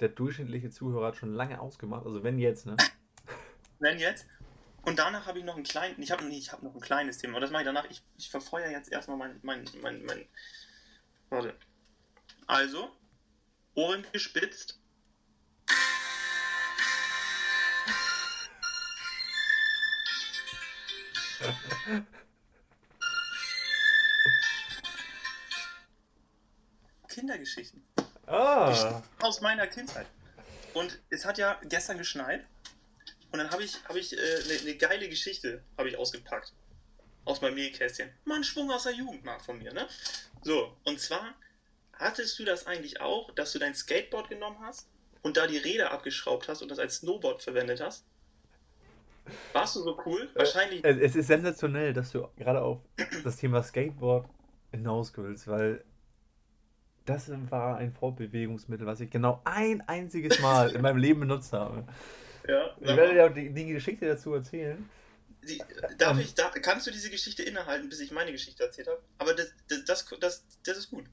Der 0.00 0.08
durchschnittliche 0.08 0.70
Zuhörer 0.70 1.08
hat 1.08 1.16
schon 1.16 1.34
lange 1.34 1.60
ausgemacht. 1.60 2.06
Also, 2.06 2.22
wenn 2.22 2.38
jetzt, 2.38 2.66
ne? 2.66 2.76
Wenn 3.78 3.98
jetzt? 3.98 4.26
Und 4.82 4.98
danach 4.98 5.26
habe 5.26 5.38
ich 5.38 5.44
noch 5.44 5.54
einen 5.56 5.64
kleinen, 5.64 6.00
ich 6.02 6.10
habe 6.10 6.24
nee, 6.24 6.38
ich 6.38 6.50
hab 6.52 6.62
noch 6.62 6.74
ein 6.74 6.80
kleines 6.80 7.18
Thema, 7.18 7.34
aber 7.34 7.42
das 7.42 7.50
mache 7.50 7.62
ich 7.62 7.66
danach. 7.66 7.84
Ich, 7.90 8.02
ich 8.16 8.30
verfeuere 8.30 8.70
jetzt 8.70 8.90
erstmal 8.90 9.16
mein, 9.16 9.38
mein, 9.42 9.64
mein, 9.82 10.04
mein, 10.04 10.26
warte. 11.28 11.54
Also, 12.46 12.90
Ohren 13.74 14.06
gespitzt. 14.12 14.80
Kindergeschichten 27.08 27.84
Ah! 28.26 29.02
aus 29.20 29.40
meiner 29.40 29.66
Kindheit. 29.66 30.06
Und 30.74 31.00
es 31.10 31.24
hat 31.24 31.38
ja 31.38 31.58
gestern 31.64 31.98
geschneit. 31.98 32.46
Und 33.30 33.38
dann 33.38 33.50
habe 33.50 33.62
ich, 33.62 33.76
hab 33.84 33.96
ich 33.96 34.12
eine 34.16 34.22
äh, 34.22 34.64
ne 34.64 34.76
geile 34.76 35.08
Geschichte 35.08 35.62
habe 35.76 35.88
ich 35.88 35.96
ausgepackt. 35.96 36.52
Aus 37.24 37.42
meinem 37.42 37.56
Nähkästchen. 37.56 38.10
Mal 38.24 38.36
ein 38.36 38.44
Schwung 38.44 38.70
aus 38.70 38.84
der 38.84 38.94
Jugend 38.94 39.22
mal 39.22 39.38
von 39.38 39.58
mir, 39.58 39.72
ne? 39.74 39.86
So, 40.42 40.74
und 40.84 40.98
zwar 40.98 41.34
hattest 41.92 42.38
du 42.38 42.44
das 42.44 42.66
eigentlich 42.66 43.00
auch, 43.00 43.30
dass 43.34 43.52
du 43.52 43.58
dein 43.58 43.74
Skateboard 43.74 44.30
genommen 44.30 44.58
hast 44.62 44.88
und 45.22 45.36
da 45.36 45.46
die 45.46 45.58
Räder 45.58 45.92
abgeschraubt 45.92 46.48
hast 46.48 46.62
und 46.62 46.70
das 46.70 46.78
als 46.78 46.96
Snowboard 46.96 47.42
verwendet 47.42 47.80
hast? 47.82 48.06
Warst 49.52 49.76
du 49.76 49.82
so 49.82 50.00
cool? 50.06 50.28
Wahrscheinlich. 50.34 50.82
Es, 50.82 50.96
es 50.96 51.16
ist 51.16 51.26
sensationell, 51.26 51.92
dass 51.92 52.12
du 52.12 52.26
gerade 52.36 52.62
auf 52.62 52.80
das 53.24 53.36
Thema 53.36 53.62
Skateboard 53.62 54.26
hinaus 54.70 55.12
willst, 55.16 55.46
weil 55.48 55.84
das 57.04 57.30
war 57.50 57.76
ein 57.76 57.92
Fortbewegungsmittel, 57.92 58.86
was 58.86 59.00
ich 59.00 59.10
genau 59.10 59.40
ein 59.44 59.82
einziges 59.86 60.40
Mal 60.40 60.70
in 60.70 60.82
meinem 60.82 60.98
Leben 60.98 61.20
benutzt 61.20 61.52
habe. 61.52 61.84
Ja, 62.46 62.76
Ich 62.80 62.96
werde 62.96 63.14
dir 63.14 63.26
auch 63.26 63.34
die, 63.34 63.50
die 63.50 63.66
Geschichte 63.66 64.06
dazu 64.06 64.34
erzählen. 64.34 64.88
Die, 65.42 65.62
darf 65.96 66.18
ich, 66.18 66.34
da, 66.34 66.50
kannst 66.50 66.86
du 66.86 66.90
diese 66.90 67.10
Geschichte 67.10 67.42
innehalten, 67.42 67.88
bis 67.88 68.00
ich 68.00 68.10
meine 68.10 68.32
Geschichte 68.32 68.64
erzählt 68.64 68.88
habe? 68.88 69.00
Aber 69.18 69.34
das, 69.34 69.52
das, 69.68 69.84
das, 69.84 70.06
das, 70.20 70.44
das 70.64 70.78
ist 70.78 70.90
gut. 70.90 71.04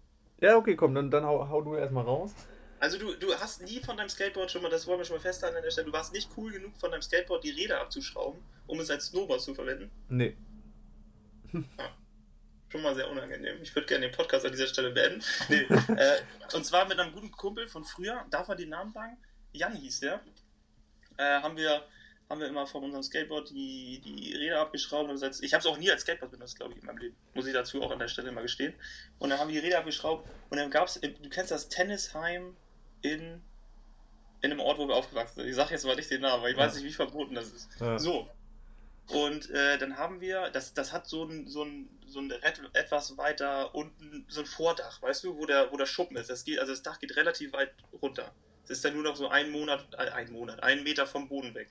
Ja, 0.42 0.58
okay, 0.58 0.76
komm, 0.76 0.94
dann, 0.96 1.10
dann 1.12 1.26
hau, 1.26 1.48
hau 1.48 1.62
du 1.62 1.76
erstmal 1.76 2.04
raus. 2.04 2.34
Also 2.80 2.98
du, 2.98 3.14
du 3.16 3.34
hast 3.34 3.62
nie 3.62 3.80
von 3.80 3.96
deinem 3.98 4.10
Skateboard 4.10 4.52
schon 4.52 4.62
mal, 4.62 4.70
das 4.70 4.86
wollen 4.86 5.00
wir 5.00 5.06
schon 5.06 5.16
mal 5.16 5.22
festhalten 5.22 5.56
an 5.58 5.64
der 5.64 5.72
Stelle, 5.72 5.88
du 5.88 5.94
warst 5.94 6.14
nicht 6.14 6.30
cool 6.36 6.52
genug 6.52 6.78
von 6.78 6.92
deinem 6.92 7.02
Skateboard 7.02 7.44
die 7.44 7.52
Räder 7.52 7.80
abzuschrauben, 7.80 8.40
um 8.68 8.80
es 8.80 8.90
als 8.90 9.08
Snowboard 9.08 9.42
zu 9.42 9.56
verwenden. 9.56 9.90
Nee. 10.10 10.36
Schon 12.70 12.82
mal 12.82 12.94
sehr 12.94 13.10
unangenehm. 13.10 13.62
Ich 13.62 13.74
würde 13.74 13.88
gerne 13.88 14.10
den 14.10 14.16
Podcast 14.16 14.46
an 14.46 14.52
dieser 14.52 14.68
Stelle 14.68 14.92
beenden. 14.92 15.24
Nee, 15.50 15.66
äh, 15.96 16.18
und 16.54 16.66
zwar 16.66 16.86
mit 16.88 17.00
einem 17.00 17.14
guten 17.14 17.32
Kumpel 17.32 17.68
von 17.68 17.86
früher, 17.86 18.26
darf 18.30 18.48
man 18.50 18.58
den 18.58 18.70
Namen 18.70 18.92
sagen? 18.92 19.18
Jan 19.54 19.74
hieß 19.74 20.02
der. 20.02 20.20
Äh, 21.18 21.42
haben 21.42 21.58
wir 21.58 21.84
haben 22.28 22.40
wir 22.42 22.48
immer 22.48 22.66
von 22.66 22.84
unserem 22.84 23.04
Skateboard 23.04 23.52
die, 23.52 24.02
die 24.04 24.34
Räder 24.34 24.60
abgeschraubt 24.62 25.04
und 25.10 25.12
gesagt, 25.12 25.38
ich 25.44 25.54
habe 25.54 25.60
es 25.62 25.68
auch 25.68 25.78
nie 25.78 25.92
als 25.92 26.02
Skateboard 26.02 26.32
benutzt, 26.32 26.56
glaube 26.56 26.74
ich, 26.74 26.80
in 26.80 26.86
meinem 26.88 26.98
Leben. 26.98 27.16
Muss 27.36 27.46
ich 27.46 27.54
dazu 27.54 27.84
auch 27.84 27.92
an 27.92 28.00
der 28.00 28.08
Stelle 28.08 28.32
mal 28.32 28.42
gestehen. 28.42 28.74
Und 29.20 29.30
dann 29.30 29.38
haben 29.38 29.50
wir 29.52 29.62
die 29.62 29.68
Räder 29.68 29.78
abgeschraubt 29.80 30.28
und 30.50 30.58
dann 30.58 30.72
gab 30.72 30.88
es, 30.88 31.00
du 31.00 31.30
kennst 31.30 31.52
das 31.52 31.70
Tennisheim 31.70 32.58
in, 33.04 33.44
in 34.42 34.52
einem 34.52 34.60
Ort, 34.60 34.80
wo 34.80 34.88
wir 34.88 34.96
aufgewachsen 34.96 35.36
sind. 35.42 35.50
Ich 35.50 35.56
sage 35.56 35.70
jetzt 35.72 35.86
mal 35.86 35.96
nicht 35.96 36.10
den 36.10 36.22
Namen, 36.22 36.42
weil 36.42 36.54
ich 36.54 36.58
weiß 36.58 36.74
Ja. 36.74 36.80
nicht, 36.82 36.90
wie 36.90 36.94
verboten 36.96 37.36
das 37.36 37.50
ist. 37.50 37.70
Ja. 37.80 38.00
So. 38.00 38.28
Und 39.10 39.52
äh, 39.52 39.78
dann 39.78 39.98
haben 39.98 40.20
wir, 40.20 40.50
das, 40.50 40.74
das 40.74 40.94
hat 40.94 41.06
so 41.08 41.26
ein, 41.26 41.48
so 41.48 41.64
ein, 41.64 41.88
so 42.08 42.22
ein 42.22 42.32
et- 42.32 42.62
etwas 42.74 43.16
weiter 43.20 43.76
unten, 43.76 44.26
so 44.30 44.40
ein 44.40 44.48
Vordach, 44.48 45.00
weißt 45.04 45.26
du, 45.26 45.38
wo 45.38 45.46
der, 45.46 45.72
wo 45.72 45.78
der 45.78 45.86
Schuppen 45.86 46.18
ist. 46.18 46.32
Das 46.32 46.44
geht, 46.44 46.58
also 46.58 46.72
das 46.74 46.82
Dach 46.82 46.98
geht 46.98 47.16
relativ 47.16 47.54
weit 47.54 47.72
runter. 48.02 48.34
Es 48.66 48.72
ist 48.78 48.86
dann 48.86 48.94
nur 48.94 49.04
noch 49.04 49.16
so 49.16 49.30
ein 49.30 49.52
Monat, 49.52 49.88
äh, 49.94 50.10
ein 50.10 50.32
Monat, 50.32 50.62
einen 50.64 50.84
Meter 50.84 51.08
vom 51.08 51.28
Boden 51.28 51.54
weg. 51.54 51.70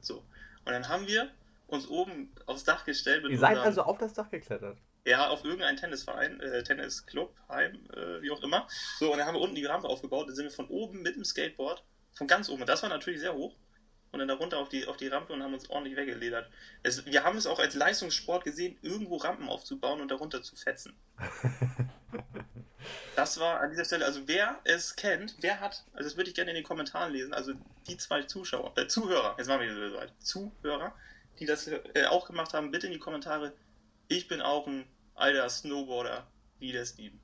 So. 0.00 0.18
Und 0.64 0.72
dann 0.72 0.88
haben 0.88 1.06
wir 1.06 1.30
uns 1.66 1.88
oben 1.88 2.32
aufs 2.46 2.64
Dach 2.64 2.84
gestellt 2.84 3.24
Ihr 3.28 3.38
seid 3.38 3.58
also 3.58 3.82
auf 3.82 3.98
das 3.98 4.12
Dach 4.12 4.30
geklettert. 4.30 4.78
ja, 5.04 5.28
auf 5.28 5.44
irgendeinen 5.44 5.76
Tennisverein, 5.76 6.40
äh, 6.40 6.62
Tennisclub, 6.62 7.34
Heim, 7.48 7.74
äh, 7.92 8.22
wie 8.22 8.30
auch 8.30 8.42
immer. 8.42 8.66
So, 8.98 9.12
und 9.12 9.18
dann 9.18 9.26
haben 9.26 9.34
wir 9.34 9.40
unten 9.40 9.56
die 9.56 9.64
Rampe 9.64 9.88
aufgebaut. 9.88 10.28
Dann 10.28 10.36
sind 10.36 10.44
wir 10.44 10.52
von 10.52 10.68
oben 10.68 11.02
mit 11.02 11.16
dem 11.16 11.24
Skateboard, 11.24 11.82
von 12.12 12.26
ganz 12.26 12.48
oben, 12.48 12.64
das 12.66 12.82
war 12.82 12.88
natürlich 12.88 13.20
sehr 13.20 13.34
hoch, 13.34 13.54
und 14.12 14.20
dann 14.20 14.28
da 14.28 14.34
runter 14.34 14.58
auf 14.58 14.68
die, 14.68 14.86
auf 14.86 14.96
die 14.96 15.08
Rampe 15.08 15.32
und 15.32 15.42
haben 15.42 15.52
uns 15.52 15.68
ordentlich 15.68 15.96
weggeledert. 15.96 16.48
Es, 16.82 17.04
wir 17.04 17.24
haben 17.24 17.36
es 17.36 17.46
auch 17.46 17.58
als 17.58 17.74
Leistungssport 17.74 18.44
gesehen, 18.44 18.78
irgendwo 18.80 19.16
Rampen 19.16 19.48
aufzubauen 19.48 20.00
und 20.00 20.10
darunter 20.10 20.42
zu 20.42 20.56
fetzen. 20.56 20.96
Das 23.14 23.40
war 23.40 23.60
an 23.60 23.70
dieser 23.70 23.84
Stelle, 23.84 24.04
also 24.04 24.20
wer 24.26 24.58
es 24.64 24.94
kennt, 24.96 25.36
wer 25.40 25.60
hat, 25.60 25.84
also 25.94 26.08
das 26.08 26.16
würde 26.16 26.28
ich 26.28 26.34
gerne 26.36 26.50
in 26.50 26.54
den 26.56 26.64
Kommentaren 26.64 27.12
lesen, 27.12 27.32
also 27.32 27.52
die 27.88 27.96
zwei 27.96 28.22
Zuschauer, 28.24 28.72
äh, 28.76 28.86
Zuhörer, 28.86 29.34
jetzt 29.38 29.46
machen 29.48 29.62
wir 29.62 29.74
wieder 29.74 29.90
so 29.90 29.96
weit, 29.96 30.12
Zuhörer, 30.20 30.92
die 31.38 31.46
das 31.46 31.66
äh, 31.68 31.80
auch 32.10 32.26
gemacht 32.26 32.52
haben, 32.54 32.70
bitte 32.70 32.86
in 32.88 32.92
die 32.92 32.98
Kommentare. 32.98 33.52
Ich 34.08 34.28
bin 34.28 34.40
auch 34.42 34.66
ein 34.66 34.84
alter 35.14 35.48
Snowboarder 35.48 36.26
wie 36.58 36.72
der 36.72 36.84
Steven. 36.84 37.18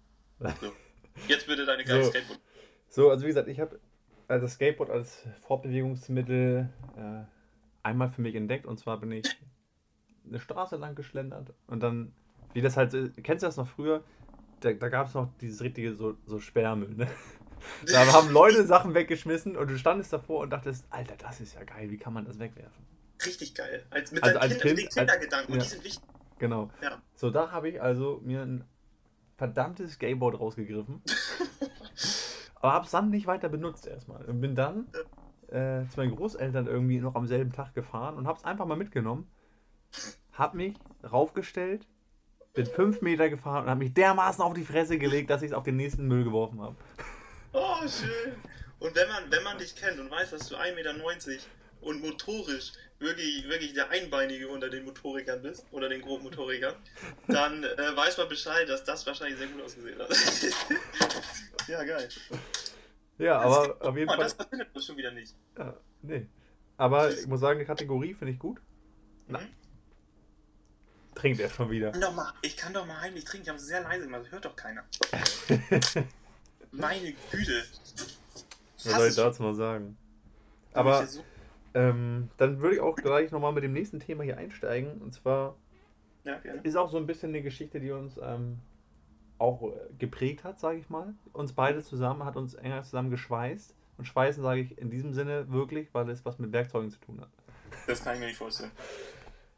So. 0.60 0.72
Jetzt 1.28 1.46
bitte 1.46 1.66
deine 1.66 1.84
geile 1.84 2.04
So. 2.04 2.10
Skateboard. 2.10 2.40
So, 2.88 3.10
also 3.10 3.22
wie 3.24 3.28
gesagt, 3.28 3.48
ich 3.48 3.60
habe 3.60 3.78
äh, 4.28 4.40
das 4.40 4.52
Skateboard 4.54 4.90
als 4.90 5.24
Fortbewegungsmittel 5.46 6.68
äh, 6.96 7.24
einmal 7.82 8.10
für 8.10 8.22
mich 8.22 8.34
entdeckt 8.34 8.66
und 8.66 8.78
zwar 8.78 8.98
bin 9.00 9.12
ich 9.12 9.26
eine 10.26 10.40
Straße 10.40 10.76
lang 10.76 10.94
geschlendert 10.94 11.52
und 11.66 11.82
dann, 11.82 12.12
wie 12.54 12.62
das 12.62 12.76
halt, 12.76 12.94
ist- 12.94 13.22
kennst 13.22 13.42
du 13.42 13.46
das 13.46 13.56
noch 13.56 13.68
früher? 13.68 14.02
Da, 14.64 14.72
da 14.72 14.88
gab 14.88 15.08
es 15.08 15.14
noch 15.14 15.28
dieses 15.40 15.60
richtige 15.60 15.94
so, 15.94 16.16
so 16.26 16.38
Sperrmüll, 16.40 16.94
ne? 16.94 17.08
Da 17.92 18.12
haben 18.12 18.30
Leute 18.30 18.64
Sachen 18.66 18.92
weggeschmissen 18.94 19.56
und 19.56 19.70
du 19.70 19.78
standest 19.78 20.12
davor 20.12 20.40
und 20.40 20.50
dachtest, 20.50 20.84
Alter, 20.90 21.14
das 21.16 21.40
ist 21.40 21.54
ja 21.54 21.62
geil, 21.62 21.90
wie 21.90 21.96
kann 21.96 22.12
man 22.12 22.24
das 22.24 22.38
wegwerfen? 22.40 22.84
Richtig 23.24 23.54
geil. 23.54 23.86
Als, 23.90 24.10
mit 24.10 24.22
Also 24.24 24.38
als 24.40 24.58
Kindern, 24.58 24.76
Kind- 24.76 24.78
den 24.78 24.88
Kindergedanken. 24.88 25.36
als- 25.38 25.48
Und 25.48 25.54
ja. 25.56 25.62
die 25.62 25.68
sind 25.68 25.84
wichtig. 25.84 26.02
Genau. 26.38 26.70
Ja. 26.82 27.00
So, 27.14 27.30
da 27.30 27.52
habe 27.52 27.68
ich 27.68 27.80
also 27.80 28.20
mir 28.24 28.42
ein 28.42 28.64
verdammtes 29.36 29.92
Skateboard 29.92 30.40
rausgegriffen. 30.40 31.02
aber 32.56 32.72
hab's 32.72 32.90
dann 32.90 33.10
nicht 33.10 33.26
weiter 33.28 33.48
benutzt 33.48 33.86
erstmal. 33.86 34.24
Und 34.24 34.40
bin 34.40 34.56
dann 34.56 34.88
äh, 35.48 35.86
zu 35.88 35.98
meinen 36.00 36.16
Großeltern 36.16 36.66
irgendwie 36.66 36.98
noch 36.98 37.14
am 37.14 37.26
selben 37.28 37.52
Tag 37.52 37.74
gefahren 37.74 38.16
und 38.16 38.26
hab's 38.26 38.44
einfach 38.44 38.66
mal 38.66 38.76
mitgenommen. 38.76 39.30
Hab 40.32 40.54
mich 40.54 40.74
raufgestellt, 41.08 41.86
bin 42.54 42.66
fünf 42.66 43.00
Meter 43.00 43.28
gefahren 43.30 43.64
und 43.64 43.70
hab 43.70 43.78
mich 43.78 43.94
dermaßen 43.94 44.42
auf 44.42 44.54
die 44.54 44.64
Fresse 44.64 44.98
gelegt, 44.98 45.30
dass 45.30 45.42
ich 45.42 45.50
es 45.50 45.56
auf 45.56 45.64
den 45.64 45.76
nächsten 45.76 46.06
Müll 46.06 46.24
geworfen 46.24 46.60
habe. 46.60 46.76
Oh, 47.52 47.76
schön. 47.88 48.34
Und 48.78 48.94
wenn 48.94 49.08
man, 49.08 49.30
wenn 49.30 49.42
man 49.42 49.58
dich 49.58 49.74
kennt 49.74 49.98
und 50.00 50.10
weiß, 50.10 50.30
dass 50.30 50.48
du 50.48 50.56
1,90 50.56 50.74
Meter 50.74 50.94
und 51.80 52.02
motorisch 52.02 52.72
wirklich, 52.98 53.48
wirklich 53.48 53.74
der 53.74 53.90
Einbeinige 53.90 54.48
unter 54.48 54.68
den 54.70 54.84
Motorikern 54.84 55.42
bist, 55.42 55.66
oder 55.72 55.88
den 55.88 56.02
Grobmotorikern, 56.02 56.74
dann 57.28 57.64
äh, 57.64 57.96
weiß 57.96 58.18
man 58.18 58.28
Bescheid, 58.28 58.68
dass 58.68 58.84
das 58.84 59.06
wahrscheinlich 59.06 59.38
sehr 59.38 59.48
gut 59.48 59.62
ausgesehen 59.62 59.98
hat. 59.98 60.08
Ja, 61.68 61.84
geil. 61.84 62.08
Ja, 63.18 63.40
Das 63.40 63.56
aber 63.56 63.86
auf 63.86 63.96
jeden 63.96 64.06
mal, 64.06 64.16
Fall. 64.16 64.24
Das 64.24 64.48
findet 64.48 64.74
man 64.74 64.82
schon 64.82 64.96
wieder 64.96 65.12
nicht. 65.12 65.32
Ja, 65.56 65.76
nee. 66.02 66.26
Aber 66.76 67.12
ich 67.12 67.24
muss 67.28 67.38
sagen, 67.38 67.60
die 67.60 67.64
Kategorie 67.64 68.14
finde 68.14 68.32
ich 68.32 68.38
gut. 68.40 68.60
Mhm. 69.28 69.38
Trinkt 71.14 71.40
er 71.40 71.50
schon 71.50 71.70
wieder. 71.70 71.92
Mal, 72.12 72.32
ich 72.42 72.56
kann 72.56 72.72
doch 72.72 72.86
mal 72.86 73.00
heimlich 73.00 73.24
trinken. 73.24 73.44
Ich 73.44 73.48
habe 73.48 73.58
es 73.58 73.66
sehr 73.66 73.82
leise 73.82 74.04
gemacht. 74.04 74.22
Das 74.24 74.32
hört 74.32 74.44
doch 74.44 74.56
keiner. 74.56 74.84
Meine 76.72 77.12
Güte. 77.30 77.64
Was 78.84 78.94
soll 78.94 79.08
ich 79.08 79.14
dazu 79.14 79.42
noch 79.42 79.54
sagen? 79.54 79.96
Aber 80.72 81.06
ähm, 81.74 82.30
dann 82.38 82.60
würde 82.60 82.76
ich 82.76 82.80
auch 82.80 82.96
gleich 82.96 83.30
nochmal 83.30 83.52
mit 83.52 83.62
dem 83.62 83.72
nächsten 83.72 84.00
Thema 84.00 84.24
hier 84.24 84.38
einsteigen. 84.38 85.00
Und 85.02 85.12
zwar 85.12 85.56
ja, 86.24 86.34
ist 86.62 86.76
auch 86.76 86.90
so 86.90 86.96
ein 86.96 87.06
bisschen 87.06 87.30
eine 87.30 87.42
Geschichte, 87.42 87.78
die 87.78 87.90
uns 87.90 88.18
ähm, 88.22 88.58
auch 89.38 89.62
äh, 89.62 89.74
geprägt 89.98 90.44
hat, 90.44 90.58
sage 90.58 90.78
ich 90.78 90.88
mal. 90.88 91.14
Uns 91.32 91.52
beide 91.52 91.82
zusammen, 91.82 92.24
hat 92.24 92.36
uns 92.36 92.54
enger 92.54 92.82
zusammen 92.82 93.10
geschweißt. 93.10 93.74
Und 93.98 94.06
schweißen 94.06 94.42
sage 94.42 94.62
ich 94.62 94.78
in 94.78 94.90
diesem 94.90 95.12
Sinne 95.12 95.50
wirklich, 95.50 95.92
weil 95.92 96.08
es 96.08 96.24
was 96.24 96.38
mit 96.38 96.52
Werkzeugen 96.52 96.90
zu 96.90 96.98
tun 97.00 97.20
hat. 97.20 97.28
Das 97.86 98.02
kann 98.02 98.14
ich 98.14 98.20
mir 98.20 98.26
nicht 98.26 98.38
vorstellen. 98.38 98.70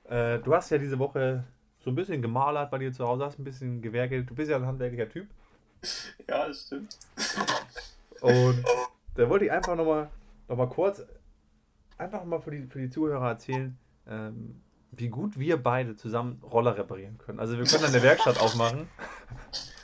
Äh, 0.08 0.38
du 0.38 0.54
hast 0.54 0.70
ja 0.70 0.78
diese 0.78 0.98
Woche 0.98 1.44
so 1.80 1.90
ein 1.90 1.94
bisschen 1.94 2.22
gemalert 2.22 2.70
bei 2.70 2.78
dir 2.78 2.92
zu 2.92 3.06
Hause, 3.06 3.24
hast 3.24 3.38
ein 3.38 3.44
bisschen 3.44 3.82
gewerkelt. 3.82 4.28
Du 4.28 4.34
bist 4.34 4.50
ja 4.50 4.56
ein 4.56 4.66
handwerklicher 4.66 5.08
Typ. 5.08 5.28
Ja, 6.28 6.48
das 6.48 6.62
stimmt. 6.62 6.96
Und 8.20 8.64
da 9.16 9.28
wollte 9.28 9.44
ich 9.44 9.52
einfach 9.52 9.76
nochmal 9.76 10.08
noch 10.48 10.56
mal 10.56 10.68
kurz 10.68 11.02
einfach 11.98 12.24
mal 12.24 12.40
für 12.40 12.50
die, 12.50 12.66
für 12.66 12.80
die 12.80 12.90
Zuhörer 12.90 13.28
erzählen, 13.28 13.76
ähm, 14.08 14.60
wie 14.92 15.08
gut 15.08 15.38
wir 15.38 15.62
beide 15.62 15.96
zusammen 15.96 16.40
Roller 16.42 16.76
reparieren 16.76 17.18
können. 17.18 17.40
Also 17.40 17.58
wir 17.58 17.64
können 17.64 17.84
eine 17.84 18.02
Werkstatt 18.02 18.40
aufmachen. 18.40 18.88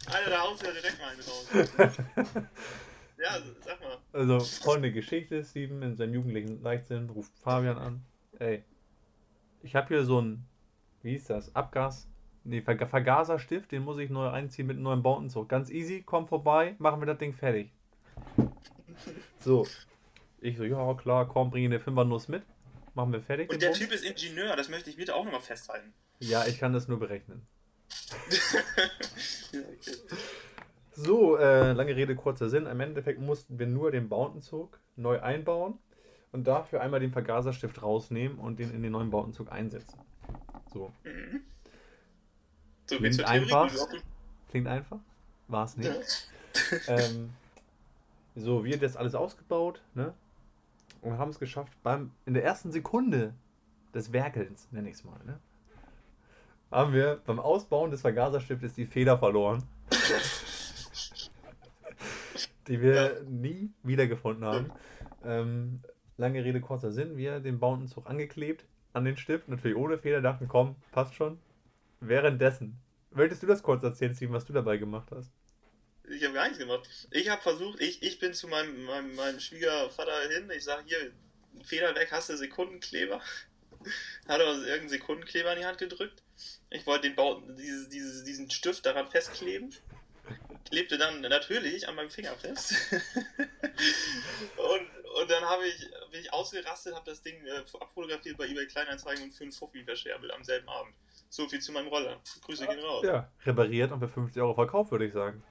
Alter, 0.06 0.30
da 0.30 0.40
haust 0.42 0.62
du 0.62 0.66
ja 0.66 0.72
direkt 0.72 0.98
mal 0.98 1.10
einen 1.10 1.20
raus. 1.20 2.44
ja, 3.18 3.38
sag 3.60 3.80
mal. 3.80 3.98
Also 4.12 4.40
folgende 4.40 4.92
Geschichte, 4.92 5.44
Steven 5.44 5.82
in 5.82 5.96
seinem 5.96 6.14
jugendlichen 6.14 6.62
Leichtsinn 6.62 7.10
ruft 7.10 7.32
Fabian 7.38 7.78
an. 7.78 8.04
Ey, 8.38 8.64
ich 9.62 9.74
habe 9.74 9.88
hier 9.88 10.04
so 10.04 10.20
ein, 10.20 10.44
wie 11.02 11.10
hieß 11.10 11.26
das, 11.26 11.54
Abgas, 11.54 12.08
nee, 12.44 12.62
Ver 12.62 12.86
Vergaserstift, 12.86 13.72
den 13.72 13.82
muss 13.82 13.98
ich 13.98 14.10
neu 14.10 14.28
einziehen 14.28 14.66
mit 14.66 14.76
einem 14.76 14.84
neuen 14.84 15.02
Bautenzug. 15.02 15.48
Ganz 15.48 15.70
easy, 15.70 16.02
komm 16.04 16.26
vorbei, 16.26 16.74
machen 16.78 17.00
wir 17.00 17.06
das 17.06 17.18
Ding 17.18 17.32
fertig. 17.32 17.72
So, 19.38 19.66
ich 20.40 20.56
so, 20.56 20.64
ja 20.64 20.94
klar, 20.94 21.28
komm, 21.28 21.50
bring 21.50 21.64
eine 21.64 21.80
Fünfernuss 21.80 22.28
mit, 22.28 22.42
machen 22.94 23.12
wir 23.12 23.22
fertig. 23.22 23.50
Und 23.50 23.62
den 23.62 23.72
der. 23.72 23.74
Typ 23.74 23.92
ist 23.92 24.04
Ingenieur, 24.04 24.56
das 24.56 24.68
möchte 24.68 24.90
ich 24.90 24.96
bitte 24.96 25.14
auch 25.14 25.24
nochmal 25.24 25.40
festhalten. 25.40 25.92
Ja, 26.18 26.46
ich 26.46 26.58
kann 26.58 26.72
das 26.72 26.88
nur 26.88 26.98
berechnen. 26.98 27.46
So, 31.02 31.38
äh, 31.38 31.72
lange 31.72 31.96
Rede, 31.96 32.14
kurzer 32.14 32.50
Sinn. 32.50 32.66
Im 32.66 32.78
Endeffekt 32.78 33.20
mussten 33.20 33.58
wir 33.58 33.66
nur 33.66 33.90
den 33.90 34.10
Bautenzug 34.10 34.78
neu 34.96 35.18
einbauen 35.20 35.78
und 36.32 36.46
dafür 36.46 36.80
einmal 36.80 37.00
den 37.00 37.12
Vergaserstift 37.12 37.82
rausnehmen 37.82 38.38
und 38.38 38.58
den 38.58 38.72
in 38.72 38.82
den 38.82 38.92
neuen 38.92 39.10
Bautenzug 39.10 39.50
einsetzen. 39.50 39.98
So, 40.72 40.92
Mhm. 41.04 41.42
So, 42.90 42.96
Klingt 42.96 43.24
einfach. 43.24 43.72
Klingt 44.48 44.66
einfach. 44.66 44.98
War 45.46 45.64
es 45.64 45.76
nicht. 45.76 46.28
Ja. 46.88 46.88
ähm, 46.98 47.30
so, 48.34 48.64
wir 48.64 48.72
haben 48.72 48.80
das 48.80 48.96
alles 48.96 49.14
ausgebaut, 49.14 49.80
ne? 49.94 50.12
Und 51.00 51.16
haben 51.16 51.30
es 51.30 51.38
geschafft, 51.38 51.72
beim, 51.84 52.10
in 52.26 52.34
der 52.34 52.44
ersten 52.44 52.72
Sekunde 52.72 53.32
des 53.94 54.12
Werkelns, 54.12 54.66
nenne 54.72 54.90
ich 54.90 54.96
es 54.96 55.04
mal, 55.04 55.20
ne? 55.24 55.38
Haben 56.72 56.92
wir 56.92 57.20
beim 57.24 57.38
Ausbauen 57.38 57.92
des 57.92 58.00
Vergaserstiftes 58.00 58.74
die 58.74 58.86
Feder 58.86 59.18
verloren. 59.18 59.62
die 62.66 62.80
wir 62.80 63.22
nie 63.28 63.70
wiedergefunden 63.84 64.44
haben. 64.44 64.72
Ähm, 65.24 65.80
lange 66.20 66.44
Rede, 66.44 66.60
kurzer 66.60 66.92
Sinn. 66.92 67.16
Wir 67.16 67.40
den 67.40 67.58
Bautenzug 67.58 68.06
angeklebt 68.08 68.64
an 68.92 69.04
den 69.04 69.16
Stift, 69.16 69.48
natürlich 69.48 69.76
ohne 69.76 69.98
Feder, 69.98 70.20
dachten, 70.20 70.46
komm, 70.46 70.76
passt 70.92 71.14
schon. 71.14 71.40
Währenddessen, 72.00 72.78
möchtest 73.10 73.42
du 73.42 73.46
das 73.46 73.62
kurz 73.62 73.82
erzählen, 73.82 74.14
Steven, 74.14 74.34
was 74.34 74.44
du 74.44 74.52
dabei 74.52 74.76
gemacht 74.76 75.08
hast? 75.10 75.32
Ich 76.08 76.24
habe 76.24 76.34
gar 76.34 76.44
nichts 76.44 76.58
gemacht. 76.58 76.88
Ich 77.10 77.28
habe 77.28 77.40
versucht, 77.40 77.80
ich, 77.80 78.02
ich 78.02 78.18
bin 78.18 78.34
zu 78.34 78.48
meinem, 78.48 78.84
meinem, 78.84 79.14
meinem 79.14 79.40
Schwiegervater 79.40 80.28
hin. 80.28 80.50
Ich 80.54 80.64
sage, 80.64 80.82
hier, 80.86 81.12
Feder 81.64 81.94
weg, 81.94 82.08
hast 82.10 82.30
du 82.30 82.36
Sekundenkleber? 82.36 83.20
Hat 84.28 84.40
er 84.40 84.50
uns 84.50 84.60
irgendeinen 84.60 84.88
Sekundenkleber 84.88 85.52
in 85.52 85.60
die 85.60 85.66
Hand 85.66 85.78
gedrückt. 85.78 86.22
Ich 86.70 86.86
wollte 86.86 87.08
den 87.08 87.16
Bau, 87.16 87.40
dieses, 87.40 87.88
dieses, 87.88 88.24
diesen 88.24 88.50
Stift 88.50 88.84
daran 88.86 89.08
festkleben. 89.08 89.74
Klebte 90.68 90.98
dann 90.98 91.20
natürlich 91.22 91.88
an 91.88 91.94
meinem 91.94 92.10
Finger 92.10 92.34
fest. 92.34 92.74
und, 94.56 94.99
und 95.20 95.30
dann 95.30 95.44
habe 95.44 95.66
ich, 95.66 95.78
bin 96.10 96.20
ich 96.20 96.32
ausgerastet, 96.32 96.94
habe 96.94 97.04
das 97.10 97.22
Ding 97.22 97.34
äh, 97.46 97.58
abfotografiert 97.80 98.36
bei 98.36 98.46
eBay 98.46 98.66
Kleinanzeigen 98.66 99.24
und 99.24 99.32
für 99.32 99.44
einen 99.44 99.52
Fuffi 99.52 99.82
verscherbelt 99.84 100.32
am 100.32 100.44
selben 100.44 100.68
Abend. 100.68 100.94
So 101.28 101.48
viel 101.48 101.60
zu 101.60 101.72
meinem 101.72 101.88
Roller. 101.88 102.20
Grüße 102.44 102.66
gehen 102.66 102.80
raus. 102.80 103.04
Ja, 103.04 103.30
repariert 103.44 103.92
und 103.92 104.00
für 104.00 104.08
50 104.08 104.40
Euro 104.42 104.54
verkauft, 104.54 104.90
würde 104.90 105.06
ich 105.06 105.12
sagen. 105.12 105.42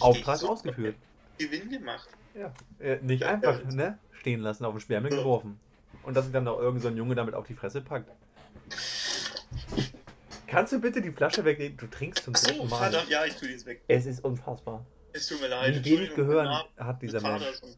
Auftrag 0.00 0.36
so 0.38 0.48
ausgeführt. 0.50 0.96
Gewinn 1.38 1.70
gemacht. 1.70 2.08
Ja. 2.34 2.52
Äh, 2.80 2.96
nicht 3.00 3.20
Ja, 3.20 3.28
einfach, 3.28 3.60
ja. 3.60 3.70
ne? 3.70 3.98
Stehen 4.12 4.40
lassen, 4.40 4.64
auf 4.64 4.74
den 4.74 4.80
Sperrmüll 4.80 5.12
Ja. 5.12 5.18
geworfen. 5.18 5.60
Und 6.02 6.14
dass 6.14 6.24
sich 6.24 6.32
dann 6.32 6.44
noch 6.44 6.58
irgend 6.58 6.82
so 6.82 6.88
ein 6.88 6.96
Junge 6.96 7.14
damit 7.14 7.34
auf 7.34 7.46
die 7.46 7.54
Fresse 7.54 7.80
packt. 7.80 8.10
Kannst 10.46 10.72
du 10.72 10.80
bitte 10.80 11.00
die 11.00 11.10
Flasche 11.10 11.44
weglegen? 11.44 11.76
Du 11.76 11.86
trinkst 11.86 12.24
zum 12.24 12.34
dritten 12.34 12.68
Mal. 12.68 12.90
verdammt, 12.90 13.08
ja, 13.08 13.24
ich 13.24 13.34
tue 13.36 13.48
die 13.48 13.54
jetzt 13.54 13.66
weg. 13.66 13.82
Es 13.88 14.06
ist 14.06 14.22
unfassbar. 14.24 14.84
Es 15.12 15.26
tut 15.28 15.40
mir 15.40 15.48
leid. 15.48 15.84
Wie 15.84 15.90
wenig 15.98 16.14
Gehirn 16.14 16.48
hat 16.76 17.02
dieser 17.02 17.20
Mensch. 17.20 17.44
So. 17.60 17.68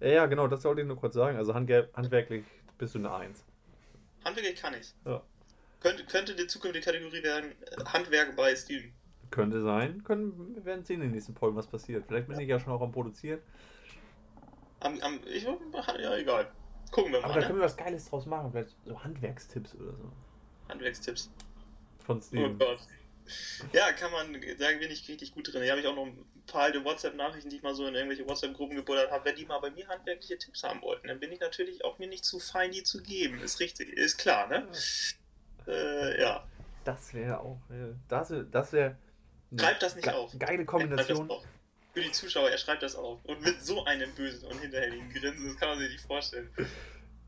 Ja, 0.00 0.08
ja, 0.08 0.26
genau, 0.26 0.46
das 0.48 0.64
wollte 0.64 0.82
ich 0.82 0.86
nur 0.86 0.96
kurz 0.96 1.14
sagen. 1.14 1.36
Also 1.36 1.54
handge- 1.54 1.88
handwerklich 1.94 2.44
bist 2.78 2.94
du 2.94 2.98
eine 2.98 3.12
Eins. 3.12 3.44
Handwerk 4.24 4.56
kann 4.56 4.74
ich. 4.74 4.92
Ja. 5.04 5.22
Könnte, 5.80 6.04
könnte 6.06 6.34
die 6.34 6.46
zukünftige 6.46 6.84
Kategorie 6.84 7.22
werden 7.22 7.52
äh, 7.62 7.84
Handwerk 7.84 8.36
bei 8.36 8.54
Steven. 8.54 8.92
Könnte 9.30 9.62
sein. 9.62 10.02
Können, 10.04 10.54
wir 10.56 10.64
werden 10.64 10.84
sehen 10.84 10.96
in 10.96 11.08
den 11.08 11.12
nächsten 11.12 11.34
Folgen, 11.34 11.56
was 11.56 11.66
passiert. 11.66 12.04
Vielleicht 12.06 12.28
bin 12.28 12.38
ich 12.40 12.48
ja 12.48 12.58
schon 12.58 12.72
auch 12.72 12.80
am 12.80 12.92
Produzieren. 12.92 13.40
Am, 14.80 14.98
am, 15.00 15.20
ich, 15.26 15.42
ja, 15.44 16.16
egal. 16.16 16.50
Gucken 16.90 17.12
wir 17.12 17.18
Aber 17.18 17.28
mal. 17.28 17.34
da 17.34 17.40
Ne? 17.40 17.46
können 17.46 17.58
wir 17.58 17.64
was 17.64 17.76
Geiles 17.76 18.08
draus 18.08 18.26
machen. 18.26 18.50
Vielleicht 18.52 18.76
so 18.84 19.02
Handwerkstipps 19.02 19.74
oder 19.74 19.92
so. 19.92 20.12
Handwerkstipps. 20.68 21.30
Von 22.04 22.18
Oh 22.18 22.22
Steven. 22.22 22.58
Gott. 22.58 22.78
Ja, 23.72 23.92
kann 23.92 24.10
man, 24.12 24.32
da 24.32 24.68
bin 24.78 24.90
ich 24.90 25.06
richtig 25.08 25.34
gut 25.34 25.52
drin. 25.52 25.62
Hier 25.62 25.72
habe 25.72 25.80
ich 25.80 25.86
auch 25.86 25.94
noch 25.94 26.06
ein 26.06 26.24
paar 26.48 26.62
alte 26.62 26.84
WhatsApp-Nachrichten, 26.84 27.50
die 27.50 27.56
ich 27.56 27.62
mal 27.62 27.74
so 27.74 27.86
in 27.86 27.94
irgendwelche 27.94 28.26
WhatsApp-Gruppen 28.26 28.74
gebuddert 28.76 29.10
habe. 29.10 29.24
Wenn 29.26 29.36
die 29.36 29.46
mal 29.46 29.60
bei 29.60 29.70
mir 29.70 29.86
handwerkliche 29.88 30.36
Tipps 30.38 30.64
haben 30.64 30.82
wollten, 30.82 31.06
dann 31.06 31.20
bin 31.20 31.30
ich 31.30 31.40
natürlich 31.40 31.84
auch 31.84 31.98
mir 31.98 32.08
nicht 32.08 32.24
zu 32.24 32.40
fein, 32.40 32.72
die 32.72 32.82
zu 32.82 33.02
geben. 33.02 33.40
Ist 33.40 33.60
richtig, 33.60 33.90
ist 33.92 34.18
klar, 34.18 34.48
ne? 34.48 34.66
Äh, 35.66 36.20
ja. 36.20 36.44
Das 36.84 37.12
wäre 37.14 37.40
auch. 37.40 37.60
äh, 37.70 37.94
Das, 38.08 38.32
das 38.50 38.72
wäre. 38.72 38.96
Schreibt 39.58 39.82
das 39.82 39.94
nicht 39.94 40.04
ge 40.04 40.14
auf. 40.14 40.32
Geile 40.38 40.64
Kombination. 40.64 41.30
Für 41.94 42.00
die 42.02 42.12
Zuschauer, 42.12 42.50
er 42.50 42.58
schreibt 42.58 42.82
das 42.82 42.96
auf. 42.96 43.24
Und 43.24 43.40
mit 43.42 43.62
so 43.62 43.84
einem 43.84 44.14
bösen 44.14 44.46
und 44.48 44.58
hinterhältigen 44.60 45.08
Grinsen, 45.10 45.46
das 45.48 45.56
kann 45.56 45.70
man 45.70 45.78
sich 45.78 45.90
nicht 45.92 46.04
vorstellen. 46.04 46.50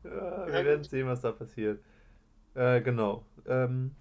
Ja, 0.03 0.47
wir 0.47 0.53
Ja, 0.59 0.65
werden 0.65 0.83
sehen, 0.83 1.07
was 1.07 1.21
da 1.21 1.31
passiert. 1.31 1.79
Äh, 2.55 2.81
genau. 2.81 3.25
Ähm, 3.47 3.95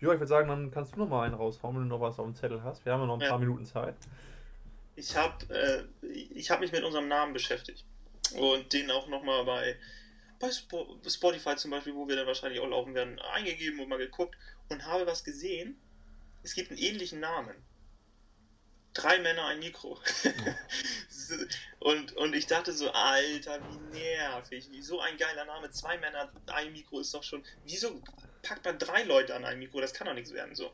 ja, 0.00 0.12
ich 0.12 0.18
würde 0.18 0.26
sagen, 0.26 0.48
dann 0.48 0.70
kannst 0.70 0.94
du 0.94 0.98
noch 1.00 1.08
mal 1.08 1.24
einen 1.24 1.34
raushauen, 1.34 1.76
wenn 1.76 1.82
du 1.82 1.88
noch 1.88 2.00
was 2.00 2.18
auf 2.18 2.26
dem 2.26 2.34
Zettel 2.34 2.62
hast. 2.62 2.84
Wir 2.84 2.92
haben 2.92 3.00
ja 3.00 3.06
noch 3.06 3.14
ein 3.14 3.20
Ja. 3.20 3.28
paar 3.30 3.38
Minuten 3.38 3.66
Zeit. 3.66 3.94
Ich 4.96 5.16
habe 5.16 5.54
äh, 5.54 6.06
ich 6.06 6.50
hab 6.50 6.60
mich 6.60 6.72
mit 6.72 6.82
unserem 6.82 7.08
Namen 7.08 7.32
beschäftigt. 7.32 7.84
Und 8.36 8.72
den 8.72 8.90
auch 8.90 9.08
nochmal 9.08 9.44
bei, 9.44 9.76
bei 10.38 10.50
Spo 10.50 10.96
Spotify 11.06 11.56
zum 11.56 11.70
Beispiel, 11.72 11.94
wo 11.94 12.06
wir 12.08 12.16
dann 12.16 12.26
wahrscheinlich 12.26 12.60
auch 12.60 12.68
laufen 12.68 12.94
werden, 12.94 13.18
eingegeben 13.18 13.80
und 13.80 13.88
mal 13.88 13.98
geguckt 13.98 14.36
und 14.68 14.86
habe 14.86 15.06
was 15.06 15.24
gesehen. 15.24 15.78
Es 16.42 16.54
gibt 16.54 16.70
einen 16.70 16.78
ähnlichen 16.78 17.20
Namen. 17.20 17.54
Drei 18.94 19.18
Männer, 19.18 19.46
ein 19.46 19.58
Mikro. 19.60 19.98
und, 21.80 22.16
und 22.16 22.34
ich 22.34 22.46
dachte 22.46 22.72
so, 22.72 22.90
Alter, 22.90 23.60
wie 23.68 23.98
nervig. 23.98 24.68
Wie 24.70 24.82
so 24.82 25.00
ein 25.00 25.16
geiler 25.16 25.44
Name. 25.44 25.70
Zwei 25.70 25.96
Männer, 25.98 26.32
ein 26.46 26.72
Mikro 26.72 27.00
ist 27.00 27.14
doch 27.14 27.22
schon. 27.22 27.44
Wieso 27.64 28.00
packt 28.42 28.64
man 28.64 28.78
drei 28.78 29.02
Leute 29.04 29.34
an 29.34 29.44
ein 29.44 29.58
Mikro? 29.58 29.80
Das 29.80 29.92
kann 29.94 30.06
doch 30.06 30.14
nichts 30.14 30.32
werden 30.32 30.54
so. 30.54 30.72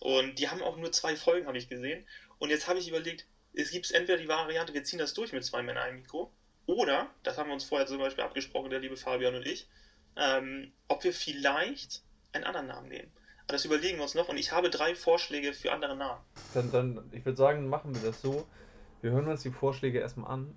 Und 0.00 0.38
die 0.38 0.48
haben 0.48 0.62
auch 0.62 0.76
nur 0.76 0.92
zwei 0.92 1.16
Folgen, 1.16 1.46
habe 1.46 1.58
ich 1.58 1.68
gesehen. 1.68 2.04
Und 2.38 2.50
jetzt 2.50 2.68
habe 2.68 2.78
ich 2.78 2.88
überlegt, 2.88 3.26
es 3.54 3.70
gibt 3.70 3.90
entweder 3.90 4.18
die 4.18 4.28
Variante, 4.28 4.74
wir 4.74 4.84
ziehen 4.84 4.98
das 4.98 5.14
durch 5.14 5.32
mit 5.32 5.44
zwei 5.44 5.62
Männern, 5.62 5.82
ein 5.84 5.96
Mikro. 5.96 6.30
Oder, 6.66 7.10
das 7.22 7.38
haben 7.38 7.48
wir 7.48 7.54
uns 7.54 7.64
vorher 7.64 7.86
zum 7.86 7.98
Beispiel 7.98 8.22
abgesprochen, 8.22 8.70
der 8.70 8.78
liebe 8.80 8.96
Fabian 8.96 9.34
und 9.34 9.46
ich, 9.46 9.66
ähm, 10.16 10.72
ob 10.86 11.02
wir 11.02 11.12
vielleicht 11.14 12.02
einen 12.32 12.44
anderen 12.44 12.66
Namen 12.66 12.88
nehmen. 12.88 13.10
Aber 13.44 13.54
das 13.54 13.64
überlegen 13.64 13.96
wir 13.96 14.02
uns 14.02 14.14
noch 14.14 14.28
und 14.28 14.36
ich 14.36 14.52
habe 14.52 14.68
drei 14.68 14.94
Vorschläge 14.94 15.54
für 15.54 15.72
andere 15.72 15.96
Namen. 15.96 16.20
Dann, 16.52 16.70
dann, 16.70 17.10
ich 17.12 17.24
würde 17.24 17.38
sagen, 17.38 17.68
machen 17.68 17.94
wir 17.94 18.02
das 18.02 18.20
so. 18.20 18.46
Wir 19.00 19.12
hören 19.12 19.26
uns 19.28 19.42
die 19.42 19.50
Vorschläge 19.50 19.98
erstmal 20.00 20.30
an. 20.30 20.54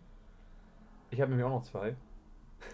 Ich 1.12 1.22
habe 1.22 1.32
nämlich 1.32 1.46
auch 1.46 1.52
noch 1.62 1.64
zwei. 1.64 1.96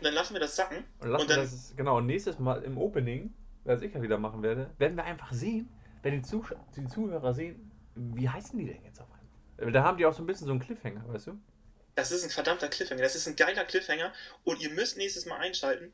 Dann 0.02 0.14
lassen 0.16 0.34
wir 0.34 0.40
das 0.40 0.56
sacken. 0.56 0.84
Und 1.00 1.10
lassen 1.10 1.22
Und 1.24 1.30
wir 1.30 1.36
dann- 1.36 1.46
das, 1.46 1.74
genau, 1.78 2.02
nächstes 2.02 2.40
Mal 2.40 2.64
im 2.64 2.78
Opening, 2.78 3.34
was 3.68 3.82
ich 3.82 3.94
ja 3.94 4.02
wieder 4.02 4.18
machen 4.18 4.42
werde, 4.44 4.72
werden 4.78 4.98
wir 4.98 5.04
einfach 5.04 5.32
sehen, 5.32 5.70
wenn 6.02 6.14
die, 6.14 6.22
Zusch 6.22 6.54
die 6.76 6.88
Zuhörer 6.88 7.34
sehen, 7.34 7.72
wie 7.96 8.30
heißen 8.30 8.58
die 8.58 8.66
denn 8.66 8.84
jetzt 8.84 9.02
auf 9.02 9.08
einmal? 9.12 9.72
Da 9.72 9.84
haben 9.84 9.98
die 9.98 10.06
auch 10.06 10.14
so 10.14 10.24
ein 10.24 10.26
bisschen 10.26 10.48
so 10.48 10.52
einen 10.52 10.60
Cliffhanger, 10.60 11.08
weißt 11.08 11.28
du? 11.28 11.40
Das 11.96 12.12
ist 12.12 12.24
ein 12.24 12.30
verdammter 12.30 12.68
Cliffhanger. 12.70 13.02
Das 13.02 13.16
ist 13.16 13.28
ein 13.28 13.36
geiler 13.36 13.66
Cliffhanger. 13.66 14.14
Und 14.44 14.62
ihr 14.62 14.70
müsst 14.70 14.98
nächstes 14.98 15.26
Mal 15.26 15.38
einschalten. 15.38 15.94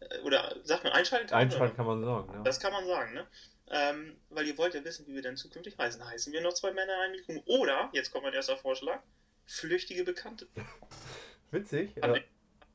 Äh, 0.00 0.18
Oder 0.20 0.56
sagt 0.64 0.82
man 0.82 0.92
einschalten? 0.92 1.28
Kann 1.28 1.42
einschalten 1.42 1.76
kann 1.76 1.86
man 1.86 2.04
sagen, 2.04 2.32
ja. 2.32 2.42
Das 2.42 2.58
kann 2.58 2.72
man 2.72 2.84
sagen, 2.86 3.14
ne? 3.14 3.26
Ähm, 3.70 4.16
weil 4.30 4.46
ihr 4.46 4.58
wollt 4.58 4.74
ja 4.74 4.84
wissen, 4.84 5.06
wie 5.06 5.14
wir 5.14 5.22
denn 5.22 5.36
zukünftig 5.36 5.78
heißen. 5.78 6.04
Heißen 6.04 6.32
wir 6.32 6.40
noch 6.40 6.52
zwei 6.54 6.72
Männer 6.72 6.92
ein 7.04 7.12
Mikro? 7.12 7.42
Oder, 7.46 7.88
jetzt 7.92 8.10
kommt 8.10 8.24
mein 8.24 8.34
erster 8.34 8.56
Vorschlag, 8.56 9.00
flüchtige 9.46 10.02
Bekannte. 10.04 10.48
Witzig. 11.52 11.94
Ja. 11.96 12.16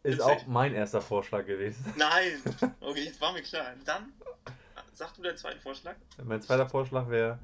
Ist 0.03 0.21
auch 0.21 0.47
mein 0.47 0.73
erster 0.73 1.01
Vorschlag 1.01 1.45
gewesen. 1.45 1.93
Nein! 1.97 2.41
Okay, 2.79 3.03
jetzt 3.03 3.19
war 3.19 3.33
mir 3.33 3.41
klar. 3.41 3.73
Dann 3.85 4.13
sag 4.93 5.13
du 5.15 5.21
deinen 5.21 5.37
zweiten 5.37 5.59
Vorschlag. 5.59 5.95
Mein 6.23 6.41
zweiter 6.41 6.69
Vorschlag 6.69 7.09
wäre 7.09 7.39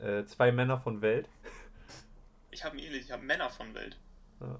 äh, 0.00 0.24
zwei 0.24 0.50
Männer 0.50 0.78
von 0.80 1.00
Welt. 1.02 1.28
Ich 2.50 2.64
habe 2.64 2.78
ähnlich, 2.78 3.02
ich 3.02 3.12
habe 3.12 3.22
Männer 3.22 3.48
von 3.48 3.72
Welt. 3.74 3.96
Ja. 4.40 4.58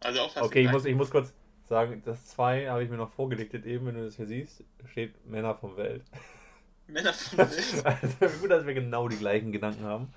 Also 0.00 0.20
auch 0.20 0.32
fast 0.32 0.46
Okay, 0.46 0.64
ich 0.64 0.70
muss, 0.70 0.84
ich 0.84 0.94
muss 0.94 1.10
kurz 1.10 1.32
sagen, 1.68 2.02
das 2.04 2.26
zwei 2.26 2.68
habe 2.68 2.84
ich 2.84 2.90
mir 2.90 2.96
noch 2.96 3.12
vorgedichtet 3.12 3.66
eben, 3.66 3.86
wenn 3.86 3.96
du 3.96 4.04
das 4.04 4.16
hier 4.16 4.26
siehst, 4.26 4.62
steht 4.90 5.26
Männer 5.26 5.54
von 5.56 5.76
Welt. 5.76 6.04
Männer 6.86 7.12
von 7.12 7.38
Welt? 7.38 7.84
also 7.84 8.38
gut, 8.38 8.50
dass 8.50 8.64
wir 8.64 8.74
genau 8.74 9.08
die 9.08 9.18
gleichen 9.18 9.50
Gedanken 9.50 9.84
haben. 9.84 10.14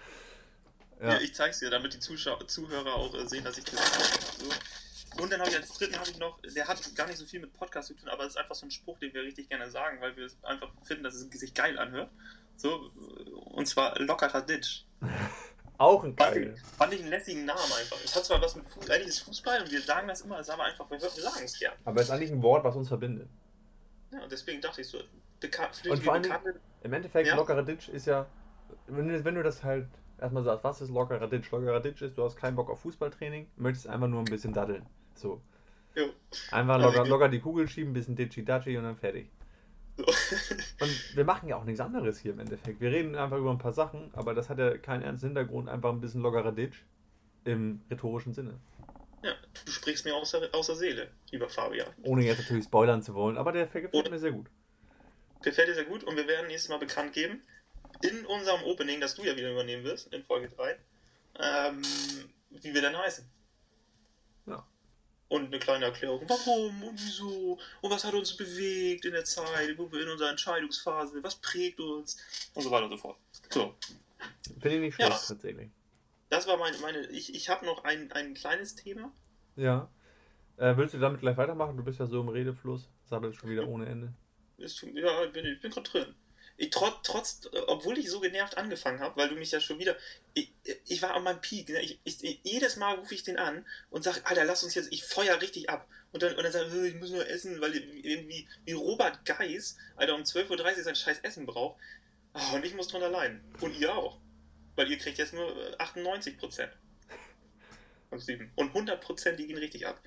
Ja. 1.01 1.13
ja 1.13 1.21
ich 1.21 1.33
zeig's 1.33 1.59
dir, 1.59 1.71
damit 1.71 1.95
die 1.95 1.99
Zuschauer, 1.99 2.47
Zuhörer 2.47 2.93
auch 2.93 3.15
äh, 3.15 3.27
sehen, 3.27 3.43
dass 3.43 3.57
ich 3.57 3.63
das 3.63 4.37
so. 4.37 4.49
Und 5.17 5.31
dann 5.31 5.39
habe 5.39 5.49
ich 5.49 5.57
als 5.57 5.73
dritten 5.73 5.95
habe 5.95 6.09
ich 6.09 6.17
noch, 6.17 6.39
der 6.41 6.67
hat 6.67 6.95
gar 6.95 7.07
nicht 7.07 7.17
so 7.17 7.25
viel 7.25 7.39
mit 7.39 7.53
Podcast 7.53 7.87
zu 7.87 7.93
tun, 7.93 8.09
aber 8.09 8.23
es 8.23 8.29
ist 8.29 8.37
einfach 8.37 8.55
so 8.55 8.65
ein 8.65 8.71
Spruch, 8.71 8.99
den 8.99 9.13
wir 9.13 9.23
richtig 9.23 9.49
gerne 9.49 9.69
sagen, 9.69 9.99
weil 10.01 10.15
wir 10.15 10.25
es 10.25 10.37
einfach 10.43 10.69
finden, 10.83 11.03
dass 11.03 11.15
es 11.15 11.29
sich 11.29 11.53
geil 11.53 11.77
anhört. 11.77 12.09
So, 12.55 12.91
und 13.51 13.67
zwar 13.67 13.97
lockerer 13.99 14.41
Ditch. 14.41 14.85
Auch 15.77 16.03
ein 16.03 16.13
geil. 16.13 16.55
Fand, 16.57 16.75
fand 16.75 16.93
ich 16.93 16.99
einen 16.99 17.09
lässigen 17.09 17.45
Namen 17.45 17.71
einfach. 17.79 17.97
Es 18.03 18.13
hat 18.13 18.25
zwar 18.25 18.41
was 18.41 18.53
mit 18.53 18.69
Fuß, 18.69 18.89
eigentlich 18.89 19.07
ist 19.07 19.19
Fußball 19.21 19.61
und 19.61 19.71
wir 19.71 19.81
sagen 19.81 20.09
das 20.09 20.21
immer, 20.21 20.37
es 20.39 20.47
ist 20.47 20.53
aber 20.53 20.63
einfach, 20.63 20.91
wir, 20.91 20.99
sagen 20.99 21.45
es 21.45 21.57
gern. 21.57 21.73
Aber 21.85 22.01
es 22.01 22.07
ist 22.07 22.11
eigentlich 22.11 22.31
ein 22.31 22.43
Wort, 22.43 22.65
was 22.65 22.75
uns 22.75 22.89
verbindet. 22.89 23.29
Ja, 24.11 24.21
und 24.23 24.31
deswegen 24.31 24.59
dachte 24.59 24.81
ich 24.81 24.87
so, 24.87 24.99
bekannt, 25.39 25.81
und 25.89 26.03
vor 26.03 26.15
allem, 26.15 26.33
im 26.83 26.93
Endeffekt, 26.93 27.29
ja? 27.29 27.35
lockerer 27.35 27.63
Ditch 27.63 27.87
ist 27.87 28.07
ja, 28.07 28.27
wenn 28.87 29.07
du, 29.07 29.23
wenn 29.23 29.35
du 29.35 29.43
das 29.43 29.63
halt 29.63 29.87
erstmal 30.19 30.43
sagst, 30.43 30.65
was 30.65 30.81
ist 30.81 30.89
lockerer 30.89 31.29
Ditch? 31.29 31.49
Lockerer 31.49 31.79
Ditch 31.79 32.01
ist, 32.01 32.17
du 32.17 32.25
hast 32.25 32.35
keinen 32.35 32.57
Bock 32.57 32.69
auf 32.69 32.81
Fußballtraining, 32.81 33.49
möchtest 33.55 33.87
einfach 33.87 34.07
nur 34.07 34.19
ein 34.19 34.25
bisschen 34.25 34.51
daddeln. 34.51 34.85
So. 35.19 35.41
Jo. 35.95 36.10
Einfach 36.51 36.79
locker, 36.79 37.05
locker 37.05 37.29
die 37.29 37.39
Kugel 37.39 37.67
schieben, 37.67 37.91
ein 37.91 37.93
bisschen 37.93 38.15
Ditchy-Datschi 38.15 38.77
und 38.77 38.84
dann 38.84 38.95
fertig. 38.95 39.29
So. 39.97 40.05
Und 40.79 41.15
wir 41.17 41.25
machen 41.25 41.49
ja 41.49 41.58
auch 41.58 41.65
nichts 41.65 41.82
anderes 41.82 42.19
hier 42.19 42.32
im 42.32 42.39
Endeffekt. 42.39 42.79
Wir 42.79 42.89
reden 42.89 43.15
einfach 43.15 43.38
über 43.38 43.51
ein 43.51 43.58
paar 43.58 43.73
Sachen, 43.73 44.10
aber 44.13 44.34
das 44.34 44.47
hat 44.47 44.58
ja 44.58 44.77
keinen 44.77 45.03
ernsten 45.03 45.27
Hintergrund, 45.27 45.67
einfach 45.67 45.89
ein 45.89 45.99
bisschen 45.99 46.21
lockerer 46.21 46.53
Ditch 46.53 46.86
im 47.43 47.82
rhetorischen 47.89 48.34
Sinne. 48.34 48.58
Ja, 49.23 49.34
du 49.65 49.71
sprichst 49.71 50.05
mir 50.05 50.15
aus 50.15 50.32
der, 50.32 50.55
aus 50.55 50.67
der 50.67 50.75
Seele, 50.75 51.12
lieber 51.32 51.49
Fabian. 51.49 51.89
Ohne 52.03 52.23
jetzt 52.23 52.39
natürlich 52.39 52.63
spoilern 52.63 53.01
zu 53.01 53.13
wollen, 53.13 53.38
aber 53.38 53.51
der 53.51 53.65
gefällt 53.65 54.10
mir 54.10 54.19
sehr 54.19 54.32
gut. 54.32 54.47
Gefällt 55.41 55.67
dir 55.67 55.75
sehr 55.75 55.84
gut 55.84 56.05
und 56.05 56.15
wir 56.15 56.27
werden 56.27 56.47
nächstes 56.47 56.69
Mal 56.69 56.79
bekannt 56.79 57.12
geben, 57.12 57.41
in 58.01 58.25
unserem 58.25 58.63
Opening, 58.63 59.01
das 59.01 59.15
du 59.15 59.23
ja 59.23 59.36
wieder 59.36 59.51
übernehmen 59.51 59.84
wirst, 59.84 60.13
in 60.13 60.23
Folge 60.23 60.47
3, 60.47 60.77
ähm, 61.41 61.82
wie 62.51 62.73
wir 62.73 62.82
dann 62.82 62.97
heißen 62.97 63.29
und 65.29 65.45
eine 65.45 65.59
kleine 65.59 65.85
Erklärung, 65.85 66.21
warum 66.27 66.83
und 66.83 66.99
wieso 66.99 67.57
und 67.81 67.91
was 67.91 68.03
hat 68.03 68.13
uns 68.13 68.35
bewegt 68.35 69.05
in 69.05 69.13
der 69.13 69.23
Zeit, 69.23 69.77
wo 69.77 69.91
wir 69.91 70.01
in 70.01 70.09
unserer 70.09 70.31
Entscheidungsphase, 70.31 71.13
sind, 71.13 71.23
was 71.23 71.35
prägt 71.35 71.79
uns 71.79 72.17
und 72.53 72.63
so 72.63 72.71
weiter 72.71 72.85
und 72.85 72.91
so 72.91 72.97
fort. 72.97 73.17
So. 73.49 73.75
Finde 74.59 74.75
ich 74.75 74.81
nicht 74.81 74.95
schlecht, 74.95 75.11
ja. 75.11 75.17
tatsächlich. 75.27 75.69
Das 76.29 76.45
war 76.47 76.57
meine, 76.57 76.77
meine 76.79 77.07
ich, 77.07 77.33
ich 77.33 77.49
habe 77.49 77.65
noch 77.65 77.83
ein, 77.83 78.11
ein 78.11 78.33
kleines 78.33 78.75
Thema. 78.75 79.11
Ja. 79.55 79.89
Äh, 80.57 80.75
willst 80.75 80.93
du 80.93 80.99
damit 80.99 81.21
gleich 81.21 81.37
weitermachen? 81.37 81.77
Du 81.77 81.83
bist 81.83 81.99
ja 81.99 82.05
so 82.05 82.19
im 82.21 82.29
Redefluss, 82.29 82.89
sabbelst 83.05 83.39
schon 83.39 83.49
wieder 83.49 83.67
ohne 83.67 83.85
Ende. 83.85 84.13
Ist, 84.57 84.81
ja, 84.81 85.23
ich 85.23 85.31
bin, 85.31 85.45
ich 85.45 85.61
bin 85.61 85.71
gerade 85.71 85.89
drin 85.89 86.15
ich, 86.59 86.71
trotz, 86.71 86.95
trotz, 87.03 87.49
obwohl 87.67 87.97
ich 87.97 88.09
so 88.09 88.19
genervt 88.19 88.57
angefangen 88.57 88.99
habe, 88.99 89.15
weil 89.15 89.29
du 89.29 89.35
mich 89.35 89.51
ja 89.51 89.61
schon 89.61 89.79
wieder, 89.79 89.95
ich, 90.33 90.51
ich 90.85 91.01
war 91.01 91.13
an 91.13 91.23
meinem 91.23 91.39
Peak, 91.39 91.69
ne? 91.69 91.79
ich, 91.81 92.01
ich, 92.03 92.41
jedes 92.43 92.75
Mal 92.75 92.95
rufe 92.95 93.15
ich 93.15 93.23
den 93.23 93.37
an 93.37 93.65
und 93.89 94.03
sage, 94.03 94.19
Alter, 94.25 94.43
lass 94.43 94.63
uns 94.63 94.75
jetzt, 94.75 94.91
ich 94.91 95.05
feuer 95.05 95.41
richtig 95.41 95.69
ab. 95.69 95.87
Und 96.11 96.21
dann, 96.21 96.35
und 96.35 96.43
dann 96.43 96.51
sagt 96.51 96.69
er, 96.73 96.83
ich 96.83 96.95
muss 96.95 97.11
nur 97.11 97.25
essen, 97.25 97.61
weil 97.61 97.73
irgendwie 97.75 98.45
wie 98.65 98.73
Robert 98.73 99.23
Geis, 99.23 99.77
Alter, 99.95 100.15
um 100.15 100.23
12.30 100.23 100.77
Uhr 100.77 100.83
sein 100.83 100.95
scheiß 100.95 101.19
Essen 101.19 101.45
braucht. 101.45 101.79
Oh, 102.33 102.55
und 102.55 102.65
ich 102.65 102.73
muss 102.73 102.89
drunter 102.89 103.09
leiden. 103.09 103.41
Und 103.61 103.79
ihr 103.79 103.95
auch. 103.95 104.19
Weil 104.75 104.91
ihr 104.91 104.97
kriegt 104.97 105.17
jetzt 105.17 105.33
nur 105.33 105.75
98 105.79 106.37
Prozent. 106.37 106.73
Und 108.09 108.67
100 108.67 108.99
Prozent, 108.99 109.39
die 109.39 109.47
gehen 109.47 109.57
richtig 109.57 109.87
ab. 109.87 110.01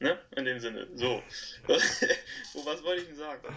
Ne? 0.00 0.18
In 0.34 0.44
dem 0.44 0.58
Sinne. 0.58 0.88
So. 0.94 1.22
was 1.68 2.82
wollte 2.82 3.02
ich 3.02 3.08
denn 3.08 3.16
sagen? 3.16 3.54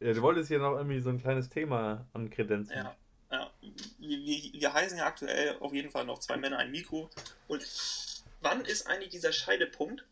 Ja, 0.00 0.12
du 0.12 0.22
wolltest 0.22 0.48
hier 0.48 0.58
noch 0.58 0.76
irgendwie 0.76 1.00
so 1.00 1.10
ein 1.10 1.20
kleines 1.20 1.48
Thema 1.48 2.06
ankredenzen. 2.12 2.76
Ja, 2.76 2.96
ja. 3.30 3.50
Wir, 3.98 4.18
wir, 4.18 4.60
wir 4.60 4.72
heißen 4.72 4.98
ja 4.98 5.06
aktuell 5.06 5.56
auf 5.60 5.72
jeden 5.72 5.90
Fall 5.90 6.04
noch 6.04 6.18
zwei 6.18 6.36
Männer, 6.36 6.58
ein 6.58 6.70
Mikro. 6.70 7.10
Und 7.48 7.66
wann 8.40 8.64
ist 8.64 8.86
eigentlich 8.86 9.10
dieser 9.10 9.32
Scheidepunkt, 9.32 10.04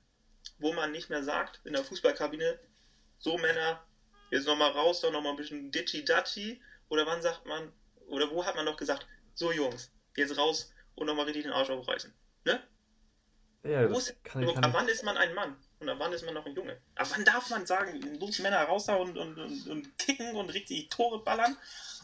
wo 0.59 0.73
man 0.73 0.93
nicht 0.93 1.11
mehr 1.11 1.23
sagt 1.23 1.61
in 1.65 1.73
der 1.73 1.85
Fußballkabine, 1.85 2.59
so 3.19 3.39
Männer, 3.39 3.83
jetzt 4.31 4.47
nochmal 4.47 4.71
raus, 4.71 5.01
doch 5.01 5.13
nochmal 5.13 5.33
ein 5.33 5.37
bisschen 5.37 5.71
Ditchy-Datschi? 5.71 6.61
Oder 6.89 7.07
wann 7.07 7.23
sagt 7.23 7.47
man, 7.47 7.73
oder 8.09 8.31
wo 8.31 8.45
hat 8.45 8.57
man 8.57 8.65
noch 8.65 8.77
gesagt, 8.77 9.07
so 9.35 9.53
Jungs, 9.53 9.93
jetzt 10.17 10.37
raus 10.37 10.73
und 10.95 11.07
nochmal 11.07 11.25
richtig 11.27 11.45
den 11.45 11.53
Arsch 11.53 11.71
aufreißen? 11.71 12.13
Ne? 12.45 12.63
Ja, 13.63 13.91
Wo 13.91 13.97
ist, 13.97 14.23
kann, 14.25 14.45
kann 14.55 14.73
wann 14.73 14.89
ist 14.89 15.05
man 15.05 15.17
ein 15.17 15.35
Mann? 15.35 15.57
Und 15.85 15.91
ab 15.91 15.97
wann 16.01 16.13
ist 16.13 16.25
man 16.25 16.35
noch 16.35 16.47
ein 16.47 16.55
Junge? 16.55 16.79
Ab 16.95 17.07
wann 17.15 17.25
darf 17.25 17.51
man 17.51 17.67
sagen, 17.67 18.01
los 18.19 18.39
Männer 18.39 18.63
raus 18.63 18.87
da 18.87 18.97
und, 18.97 19.17
und, 19.19 19.39
und, 19.39 19.69
und 19.69 19.99
kicken 19.99 20.35
und 20.35 20.53
richtig 20.53 20.89
Tore 20.89 21.23
ballern? 21.23 21.57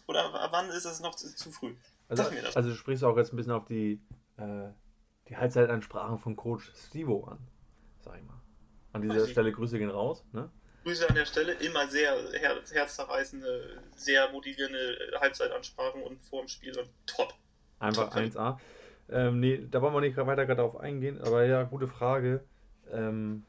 Oder 0.06 0.34
ab 0.34 0.50
wann 0.52 0.68
ist 0.68 0.84
das 0.84 1.00
noch 1.00 1.14
zu, 1.14 1.34
zu 1.34 1.50
früh? 1.50 1.74
Also, 2.08 2.24
also, 2.54 2.68
du 2.68 2.74
sprichst 2.74 3.04
auch 3.04 3.16
jetzt 3.16 3.32
ein 3.32 3.36
bisschen 3.36 3.52
auf 3.52 3.64
die, 3.64 4.00
äh, 4.36 4.68
die 5.28 5.36
Halbzeitansprachen 5.36 6.18
von 6.18 6.36
Coach 6.36 6.70
Stivo 6.74 7.24
an, 7.24 7.38
sag 8.00 8.18
ich 8.18 8.24
mal. 8.24 8.40
An 8.92 9.02
dieser 9.02 9.24
Ach, 9.24 9.28
Stelle 9.28 9.52
Grüße 9.52 9.78
gehen 9.78 9.90
raus. 9.90 10.24
Ne? 10.32 10.50
Grüße 10.84 11.08
an 11.08 11.14
der 11.14 11.26
Stelle, 11.26 11.52
immer 11.52 11.86
sehr 11.86 12.16
herz 12.32 12.72
herzzerreißende, 12.72 13.82
sehr 13.96 14.30
motivierende 14.32 15.18
Halbzeitansprachen 15.20 16.02
und 16.02 16.24
vor 16.24 16.40
dem 16.42 16.48
Spiel 16.48 16.76
und 16.78 16.90
top. 17.06 17.32
Einfach 17.78 18.10
top 18.10 18.18
1A. 18.18 18.58
Ähm, 19.08 19.40
nee, 19.40 19.66
da 19.70 19.80
wollen 19.80 19.94
wir 19.94 20.00
nicht 20.00 20.16
weiter 20.16 20.46
darauf 20.46 20.76
eingehen, 20.76 21.20
aber 21.20 21.44
ja, 21.44 21.62
gute 21.62 21.86
Frage. 21.86 22.44
Ähm, 22.90 23.44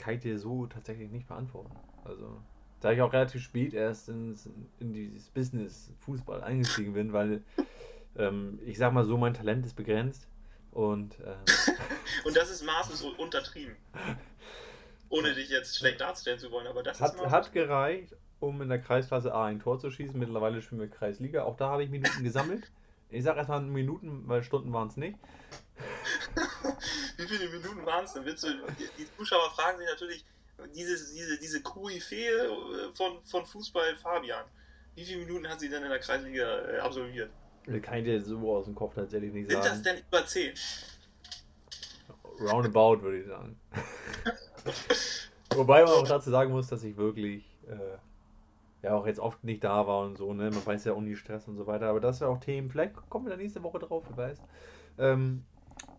kann 0.00 0.14
ich 0.14 0.20
dir 0.20 0.38
so 0.38 0.66
tatsächlich 0.66 1.10
nicht 1.10 1.28
beantworten. 1.28 1.76
Also, 2.04 2.40
da 2.80 2.90
ich 2.90 3.02
auch 3.02 3.12
relativ 3.12 3.42
spät 3.42 3.74
erst 3.74 4.08
ins, 4.08 4.48
in 4.80 4.92
dieses 4.92 5.28
Business 5.28 5.92
Fußball 5.98 6.42
eingestiegen 6.42 6.94
bin, 6.94 7.12
weil 7.12 7.42
ähm, 8.16 8.58
ich 8.64 8.78
sag 8.78 8.92
mal 8.92 9.04
so, 9.04 9.16
mein 9.16 9.34
Talent 9.34 9.64
ist 9.66 9.74
begrenzt 9.74 10.26
und. 10.72 11.18
Ähm, 11.20 11.36
und 12.24 12.36
das 12.36 12.50
ist 12.50 12.64
maßlos 12.64 13.02
untertrieben. 13.18 13.76
Ohne 15.10 15.34
dich 15.34 15.50
jetzt 15.50 15.76
schlecht 15.76 16.00
darstellen 16.00 16.38
zu 16.38 16.50
wollen, 16.50 16.66
aber 16.66 16.82
das 16.82 17.00
hat, 17.00 17.14
ist 17.14 17.30
hat 17.30 17.52
gereicht, 17.52 18.16
um 18.38 18.62
in 18.62 18.68
der 18.68 18.80
Kreisklasse 18.80 19.34
A 19.34 19.46
ein 19.46 19.60
Tor 19.60 19.78
zu 19.78 19.90
schießen. 19.90 20.18
Mittlerweile 20.18 20.62
spielen 20.62 20.80
wir 20.80 20.88
Kreisliga. 20.88 21.42
Auch 21.42 21.56
da 21.56 21.68
habe 21.68 21.84
ich 21.84 21.90
Minuten 21.90 22.24
gesammelt. 22.24 22.70
Ich 23.10 23.24
sage 23.24 23.38
erstmal 23.38 23.60
Minuten, 23.62 24.22
weil 24.26 24.42
Stunden 24.42 24.72
waren 24.72 24.88
es 24.88 24.96
nicht. 24.96 25.18
Wie 27.16 27.26
viele 27.26 27.48
Minuten 27.48 27.84
waren 27.84 28.04
es 28.04 28.12
denn? 28.12 28.24
Willst 28.24 28.44
du, 28.44 28.48
die 28.98 29.06
Zuschauer 29.16 29.50
fragen 29.50 29.78
sich 29.78 29.88
natürlich, 29.88 30.24
diese, 30.74 31.14
diese, 31.14 31.38
diese 31.38 31.62
Koryphäe 31.62 32.46
äh, 32.46 32.94
von, 32.94 33.24
von 33.24 33.44
Fußball 33.44 33.96
Fabian. 33.96 34.44
Wie 34.94 35.04
viele 35.04 35.24
Minuten 35.24 35.48
hat 35.48 35.60
sie 35.60 35.68
denn 35.68 35.82
in 35.82 35.88
der 35.88 35.98
Kreisliga 35.98 36.60
äh, 36.68 36.78
absolviert? 36.78 37.30
Kann 37.82 37.98
ich 37.98 38.04
dir 38.04 38.20
so 38.20 38.56
aus 38.56 38.64
dem 38.66 38.74
Kopf 38.74 38.94
tatsächlich 38.94 39.32
nicht 39.32 39.50
sagen. 39.50 39.62
Sind 39.62 39.72
das 39.72 39.82
denn 39.82 40.04
über 40.06 40.26
10? 40.26 40.54
Roundabout 42.40 43.02
würde 43.02 43.20
ich 43.20 43.26
sagen. 43.26 43.60
Wobei 45.54 45.84
man 45.84 45.92
auch 45.92 46.08
dazu 46.08 46.30
sagen 46.30 46.52
muss, 46.52 46.68
dass 46.68 46.82
ich 46.84 46.96
wirklich 46.96 47.44
äh, 47.68 47.98
ja 48.82 48.94
auch 48.94 49.06
jetzt 49.06 49.20
oft 49.20 49.44
nicht 49.44 49.64
da 49.64 49.86
war 49.86 50.04
und 50.04 50.16
so, 50.16 50.32
ne? 50.32 50.50
Man 50.50 50.64
weiß 50.64 50.84
ja 50.84 50.92
Uni-Stress 50.92 51.48
und 51.48 51.56
so 51.56 51.66
weiter, 51.66 51.88
aber 51.88 52.00
das 52.00 52.16
ist 52.16 52.20
ja 52.20 52.28
auch 52.28 52.38
Themen. 52.38 52.70
Vielleicht 52.70 52.94
kommen 53.08 53.26
wir 53.26 53.30
da 53.30 53.36
nächste 53.36 53.62
Woche 53.62 53.78
drauf, 53.78 54.04
wer 54.08 54.16
weiß. 54.16 54.42
Ähm, 54.98 55.44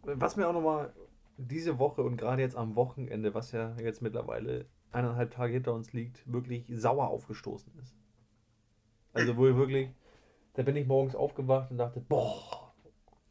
was 0.04 0.36
mir 0.36 0.48
auch 0.48 0.54
nochmal 0.54 0.94
diese 1.38 1.80
Woche 1.80 2.04
und 2.04 2.18
gerade 2.18 2.42
jetzt 2.42 2.56
am 2.56 2.76
Wochenende, 2.76 3.34
was 3.34 3.52
ja 3.52 3.76
jetzt 3.78 4.02
mittlerweile 4.02 4.66
eineinhalb 4.92 5.32
Tage 5.32 5.54
hinter 5.54 5.74
uns 5.74 5.94
liegt, 5.94 6.32
wirklich 6.32 6.66
sauer 6.70 7.08
aufgestoßen 7.08 7.74
ist. 7.82 7.96
Also 9.14 9.38
wo 9.38 9.48
ich 9.48 9.56
wirklich, 9.56 9.90
da 10.54 10.64
bin 10.64 10.76
ich 10.76 10.88
morgens 10.88 11.16
aufgewacht 11.16 11.72
und 11.72 11.78
dachte, 11.78 12.00
boah, 12.00 12.74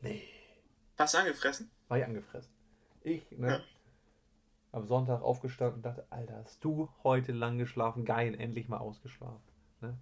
nee. 0.01 0.23
Warst 0.97 1.15
du 1.15 1.19
angefressen? 1.19 1.71
War 1.89 1.99
ich 1.99 2.05
angefressen. 2.05 2.53
Ich, 3.03 3.31
ne? 3.33 3.49
Ja. 3.49 3.61
Am 4.73 4.87
Sonntag 4.87 5.23
aufgestanden 5.23 5.77
und 5.77 5.83
dachte, 5.83 6.07
Alter, 6.11 6.43
hast 6.45 6.65
du 6.65 6.89
heute 7.03 7.33
lang 7.33 7.59
geschlafen? 7.59 8.05
Geil, 8.05 8.37
endlich 8.39 8.69
mal 8.69 8.79
ausgeschlafen. 8.79 9.43
Ne? 9.81 9.99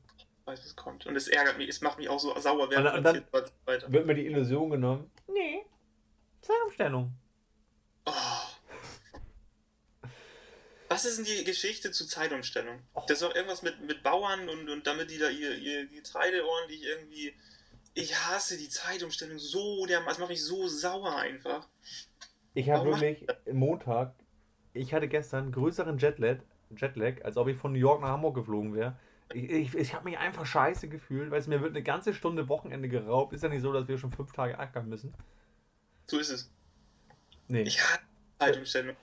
weiß, 0.48 0.64
was 0.64 0.76
kommt. 0.76 1.06
Und 1.06 1.14
es 1.14 1.28
ärgert 1.28 1.58
mich, 1.58 1.68
es 1.68 1.80
macht 1.80 1.98
mich 1.98 2.08
auch 2.08 2.18
so 2.18 2.36
sauer, 2.40 2.64
Und, 2.64 2.70
während 2.70 2.94
und 2.94 3.04
dann 3.04 3.24
weiter. 3.66 3.92
wird 3.92 4.06
mir 4.06 4.14
die 4.14 4.26
Illusion 4.26 4.70
genommen. 4.70 5.10
Nee. 5.28 5.64
Zeitumstellung. 6.40 7.12
Oh. 8.06 8.12
Was 10.88 11.04
ist 11.04 11.18
denn 11.18 11.26
die 11.26 11.44
Geschichte 11.44 11.90
zu 11.92 12.06
Zeitumstellung? 12.06 12.80
Oh. 12.94 13.02
Das 13.06 13.20
ist 13.20 13.22
doch 13.22 13.34
irgendwas 13.34 13.62
mit, 13.62 13.80
mit 13.82 14.02
Bauern 14.02 14.48
und, 14.48 14.70
und 14.70 14.86
damit 14.86 15.10
die 15.10 15.18
da 15.18 15.28
ihr, 15.28 15.54
ihr 15.56 15.86
Getreide 15.86 16.44
ordentlich 16.46 16.82
irgendwie. 16.82 17.34
Ich 17.94 18.16
hasse 18.16 18.56
die 18.56 18.68
Zeitumstellung 18.68 19.38
so, 19.38 19.84
der, 19.86 20.02
das 20.04 20.18
macht 20.18 20.30
mich 20.30 20.42
so 20.42 20.66
sauer 20.68 21.16
einfach. 21.16 21.68
Ich 22.54 22.70
habe 22.70 22.90
wirklich 22.90 23.26
Montag, 23.52 24.14
ich 24.78 24.94
hatte 24.94 25.08
gestern 25.08 25.52
größeren 25.52 25.98
Jetlag, 25.98 26.38
Jetlag, 26.76 27.24
als 27.24 27.36
ob 27.36 27.48
ich 27.48 27.56
von 27.56 27.72
New 27.72 27.78
York 27.78 28.00
nach 28.00 28.08
Hamburg 28.08 28.36
geflogen 28.36 28.74
wäre. 28.74 28.96
Ich, 29.32 29.50
ich, 29.50 29.74
ich 29.74 29.94
habe 29.94 30.04
mich 30.04 30.18
einfach 30.18 30.46
scheiße 30.46 30.88
gefühlt, 30.88 31.30
weil 31.30 31.40
es 31.40 31.46
mir 31.46 31.60
wird 31.60 31.72
eine 31.72 31.82
ganze 31.82 32.14
Stunde 32.14 32.48
Wochenende 32.48 32.88
geraubt. 32.88 33.32
Ist 33.32 33.42
ja 33.42 33.48
nicht 33.48 33.62
so, 33.62 33.72
dass 33.72 33.88
wir 33.88 33.98
schon 33.98 34.12
fünf 34.12 34.32
Tage 34.32 34.58
ackern 34.58 34.88
müssen. 34.88 35.12
So 36.06 36.18
ist 36.18 36.30
es. 36.30 36.50
Nee. 37.48 37.62
Ich 37.62 37.82
hasse 37.82 38.00
Zeitumstellung. 38.38 38.96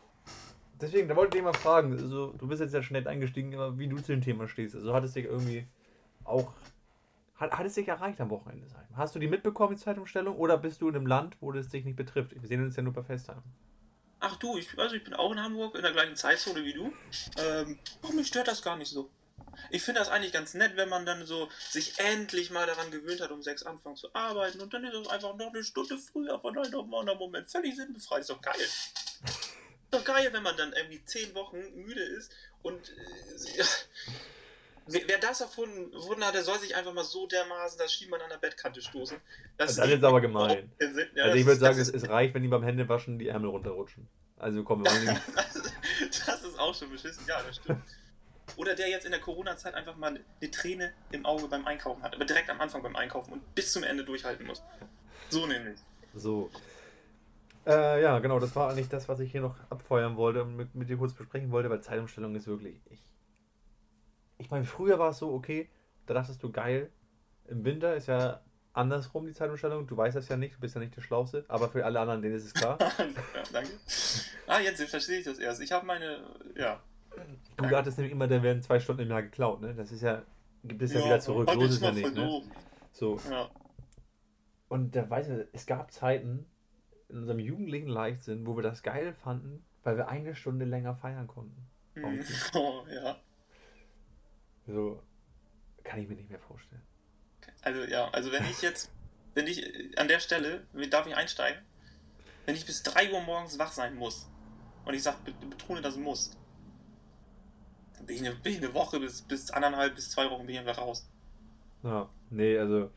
Deswegen, 0.81 1.07
da 1.07 1.15
wollte 1.15 1.37
ich 1.37 1.43
dich 1.43 1.43
mal 1.43 1.57
fragen. 1.57 1.93
Also, 1.93 2.33
du 2.33 2.47
bist 2.47 2.61
jetzt 2.61 2.73
ja 2.73 2.81
schnell 2.81 3.07
eingestiegen, 3.07 3.53
aber 3.53 3.77
wie 3.77 3.87
du 3.87 3.97
zu 3.97 4.11
dem 4.11 4.21
Thema 4.21 4.47
stehst. 4.47 4.75
Also, 4.75 4.93
hat 4.93 5.03
es 5.03 5.13
dich 5.13 5.25
irgendwie 5.25 5.67
auch. 6.23 6.53
Hat, 7.35 7.51
hat 7.51 7.65
es 7.65 7.75
dich 7.75 7.87
erreicht 7.87 8.19
am 8.21 8.29
Wochenende? 8.29 8.65
Hast 8.93 9.13
du 9.13 9.19
die 9.19 9.27
mitbekommen, 9.27 9.75
die 9.75 9.81
Zeitumstellung? 9.81 10.35
Oder 10.37 10.57
bist 10.57 10.81
du 10.81 10.89
in 10.89 10.95
einem 10.95 11.05
Land, 11.05 11.37
wo 11.41 11.51
das 11.51 11.69
dich 11.69 11.85
nicht 11.85 11.97
betrifft? 11.97 12.33
Wir 12.33 12.47
sehen 12.47 12.63
uns 12.63 12.75
ja 12.75 12.83
nur 12.83 12.93
bei 12.93 13.03
Festheim. 13.03 13.41
Ach 14.27 14.37
du, 14.37 14.57
ich, 14.57 14.67
also 14.79 14.95
ich 14.95 15.03
bin 15.03 15.13
auch 15.13 15.31
in 15.31 15.39
Hamburg 15.39 15.75
in 15.75 15.83
der 15.83 15.91
gleichen 15.91 16.15
Zeitzone 16.15 16.65
wie 16.65 16.73
du. 16.73 16.91
Ähm, 17.37 17.77
oh, 18.01 18.11
mich 18.11 18.25
stört 18.25 18.47
das 18.47 18.63
gar 18.63 18.75
nicht 18.75 18.89
so. 18.89 19.07
Ich 19.69 19.83
finde 19.83 19.99
das 19.99 20.09
eigentlich 20.09 20.33
ganz 20.33 20.55
nett, 20.55 20.75
wenn 20.77 20.89
man 20.89 21.05
dann 21.05 21.27
so 21.27 21.47
sich 21.69 21.99
endlich 21.99 22.49
mal 22.49 22.65
daran 22.65 22.89
gewöhnt 22.89 23.21
hat, 23.21 23.29
um 23.29 23.43
sechs 23.43 23.61
anfangen 23.61 23.97
zu 23.97 24.13
arbeiten 24.15 24.61
und 24.61 24.73
dann 24.73 24.83
ist 24.83 24.95
es 24.95 25.07
einfach 25.09 25.35
noch 25.35 25.53
eine 25.53 25.63
Stunde 25.63 25.99
früher 25.99 26.39
von 26.39 26.57
heute 26.57 26.75
auf 26.75 26.87
morgen 26.87 27.15
Moment 27.19 27.51
völlig 27.51 27.75
sinnbefreit. 27.75 28.21
Ist 28.21 28.31
doch 28.31 28.41
geil. 28.41 28.55
Ist 28.59 29.53
doch 29.91 30.03
geil, 30.03 30.33
wenn 30.33 30.41
man 30.41 30.57
dann 30.57 30.73
irgendwie 30.73 31.05
zehn 31.05 31.35
Wochen 31.35 31.59
müde 31.75 32.01
ist 32.01 32.31
und 32.63 32.89
äh. 32.89 33.63
Wer 34.87 35.17
das 35.17 35.41
erfunden 35.41 36.23
hat, 36.23 36.35
der 36.35 36.43
soll 36.43 36.59
sich 36.59 36.75
einfach 36.75 36.93
mal 36.93 37.03
so 37.03 37.25
dermaßen 37.25 37.79
das 37.79 37.91
Schienbein 37.91 38.21
an 38.21 38.29
der 38.29 38.37
Bettkante 38.37 38.81
stoßen. 38.81 39.17
Das 39.57 39.77
ist 39.77 40.03
aber 40.03 40.21
gemein. 40.21 40.71
Ja, 40.79 41.23
also, 41.23 41.31
das 41.31 41.35
ich 41.35 41.45
würde 41.45 41.59
sagen, 41.59 41.77
das 41.79 41.89
es, 41.89 42.03
es 42.03 42.09
reicht, 42.09 42.35
wenn 42.35 42.43
die 42.43 42.47
beim 42.47 42.63
Händewaschen 42.63 43.17
die 43.17 43.27
Ärmel 43.27 43.49
runterrutschen. 43.49 44.07
Also, 44.37 44.63
komm, 44.63 44.83
wir 44.83 44.91
das, 45.35 45.73
das 46.25 46.43
ist 46.43 46.59
auch 46.59 46.75
schon 46.75 46.91
beschissen, 46.91 47.23
ja, 47.27 47.41
das 47.41 47.55
stimmt. 47.55 47.81
Oder 48.57 48.75
der 48.75 48.89
jetzt 48.89 49.05
in 49.05 49.11
der 49.11 49.19
Corona-Zeit 49.19 49.73
einfach 49.73 49.95
mal 49.95 50.19
eine 50.41 50.51
Träne 50.51 50.93
im 51.11 51.25
Auge 51.25 51.47
beim 51.47 51.65
Einkaufen 51.65 52.03
hat, 52.03 52.13
aber 52.13 52.25
direkt 52.25 52.49
am 52.49 52.61
Anfang 52.61 52.83
beim 52.83 52.95
Einkaufen 52.95 53.33
und 53.33 53.55
bis 53.55 53.71
zum 53.71 53.83
Ende 53.83 54.03
durchhalten 54.03 54.45
muss. 54.45 54.61
So 55.29 55.47
nämlich. 55.47 55.79
So. 56.13 56.49
Äh, 57.65 58.03
ja, 58.03 58.19
genau, 58.19 58.39
das 58.39 58.55
war 58.55 58.69
eigentlich 58.69 58.89
das, 58.89 59.09
was 59.09 59.19
ich 59.19 59.31
hier 59.31 59.41
noch 59.41 59.55
abfeuern 59.69 60.15
wollte 60.17 60.43
und 60.43 60.55
mit, 60.55 60.75
mit 60.75 60.89
dir 60.89 60.97
kurz 60.97 61.13
besprechen 61.13 61.51
wollte, 61.51 61.69
weil 61.69 61.81
Zeitumstellung 61.81 62.35
ist 62.35 62.45
wirklich. 62.45 62.75
Ich, 62.91 62.99
ich 64.37 64.49
meine, 64.49 64.65
früher 64.65 64.99
war 64.99 65.09
es 65.09 65.19
so, 65.19 65.33
okay, 65.33 65.69
da 66.05 66.13
dachtest 66.13 66.41
du, 66.43 66.51
geil, 66.51 66.89
im 67.47 67.63
Winter 67.63 67.95
ist 67.95 68.07
ja 68.07 68.41
andersrum 68.73 69.25
die 69.25 69.33
Zeitumstellung, 69.33 69.87
du 69.87 69.95
weißt 69.95 70.15
das 70.15 70.27
ja 70.27 70.37
nicht, 70.37 70.55
du 70.55 70.59
bist 70.59 70.75
ja 70.75 70.81
nicht 70.81 70.95
der 70.95 71.01
Schlauste, 71.01 71.45
aber 71.47 71.69
für 71.69 71.85
alle 71.85 71.99
anderen, 71.99 72.21
denen 72.21 72.35
ist 72.35 72.45
es 72.45 72.53
klar. 72.53 72.77
ja, 72.97 73.43
danke. 73.51 73.71
Ah, 74.47 74.59
jetzt 74.59 74.81
verstehe 74.83 75.19
ich 75.19 75.25
das 75.25 75.39
erst. 75.39 75.61
Ich 75.61 75.71
habe 75.71 75.85
meine, 75.85 76.19
ja. 76.55 76.81
Du 77.55 77.69
hattest 77.69 77.97
nämlich 77.97 78.11
immer, 78.11 78.27
da 78.27 78.43
werden 78.43 78.61
zwei 78.61 78.79
Stunden 78.79 79.03
im 79.03 79.09
Jahr 79.09 79.23
geklaut, 79.23 79.61
ne? 79.61 79.73
Das 79.73 79.91
ist 79.91 80.01
ja, 80.01 80.23
gibt 80.65 80.81
es 80.81 80.93
ja, 80.93 81.03
wieder 81.05 81.19
zurück, 81.21 81.49
so 81.51 81.61
ist 81.61 81.81
ja 81.81 81.91
nicht, 81.91 82.13
ne? 82.13 82.41
So. 82.91 83.19
Ja. 83.29 83.49
Und 84.67 84.95
da 84.95 85.09
weiß 85.09 85.29
ich, 85.29 85.47
es 85.53 85.65
gab 85.65 85.91
Zeiten 85.91 86.45
in 87.07 87.19
unserem 87.19 87.39
jugendlichen 87.39 87.87
Leichtsinn, 87.87 88.45
wo 88.45 88.57
wir 88.57 88.63
das 88.63 88.83
geil 88.83 89.13
fanden, 89.13 89.63
weil 89.83 89.95
wir 89.95 90.09
eine 90.09 90.35
Stunde 90.35 90.65
länger 90.65 90.95
feiern 90.95 91.27
konnten. 91.27 91.67
Mhm. 91.93 92.23
Oh, 92.55 92.83
ja. 92.93 93.17
So 94.67 95.01
kann 95.83 95.99
ich 95.99 96.07
mir 96.07 96.15
nicht 96.15 96.29
mehr 96.29 96.39
vorstellen. 96.39 96.81
Also 97.61 97.83
ja, 97.83 98.09
also 98.09 98.31
wenn 98.31 98.43
ich 98.45 98.61
jetzt, 98.61 98.89
wenn 99.33 99.47
ich 99.47 99.97
an 99.99 100.07
der 100.07 100.19
Stelle, 100.19 100.65
darf 100.89 101.07
ich 101.07 101.15
einsteigen? 101.15 101.61
Wenn 102.45 102.55
ich 102.55 102.65
bis 102.65 102.83
3 102.83 103.11
Uhr 103.11 103.21
morgens 103.21 103.57
wach 103.59 103.71
sein 103.71 103.95
muss, 103.95 104.27
und 104.85 104.93
ich 104.93 105.03
sag, 105.03 105.23
be- 105.25 105.33
betone 105.33 105.81
das 105.81 105.97
muss, 105.97 106.31
dann 107.97 108.05
bin 108.05 108.15
ich 108.17 108.21
eine, 108.25 108.35
bin 108.35 108.53
ich 108.53 108.57
eine 108.59 108.73
Woche 108.73 108.99
bis, 108.99 109.21
bis 109.23 109.51
anderthalb 109.51 109.95
bis 109.95 110.11
zwei 110.11 110.29
Wochen 110.29 110.45
bin 110.45 110.55
ich 110.55 110.59
einfach 110.59 110.77
raus. 110.77 111.07
Ja, 111.83 112.09
nee, 112.29 112.57
also 112.57 112.91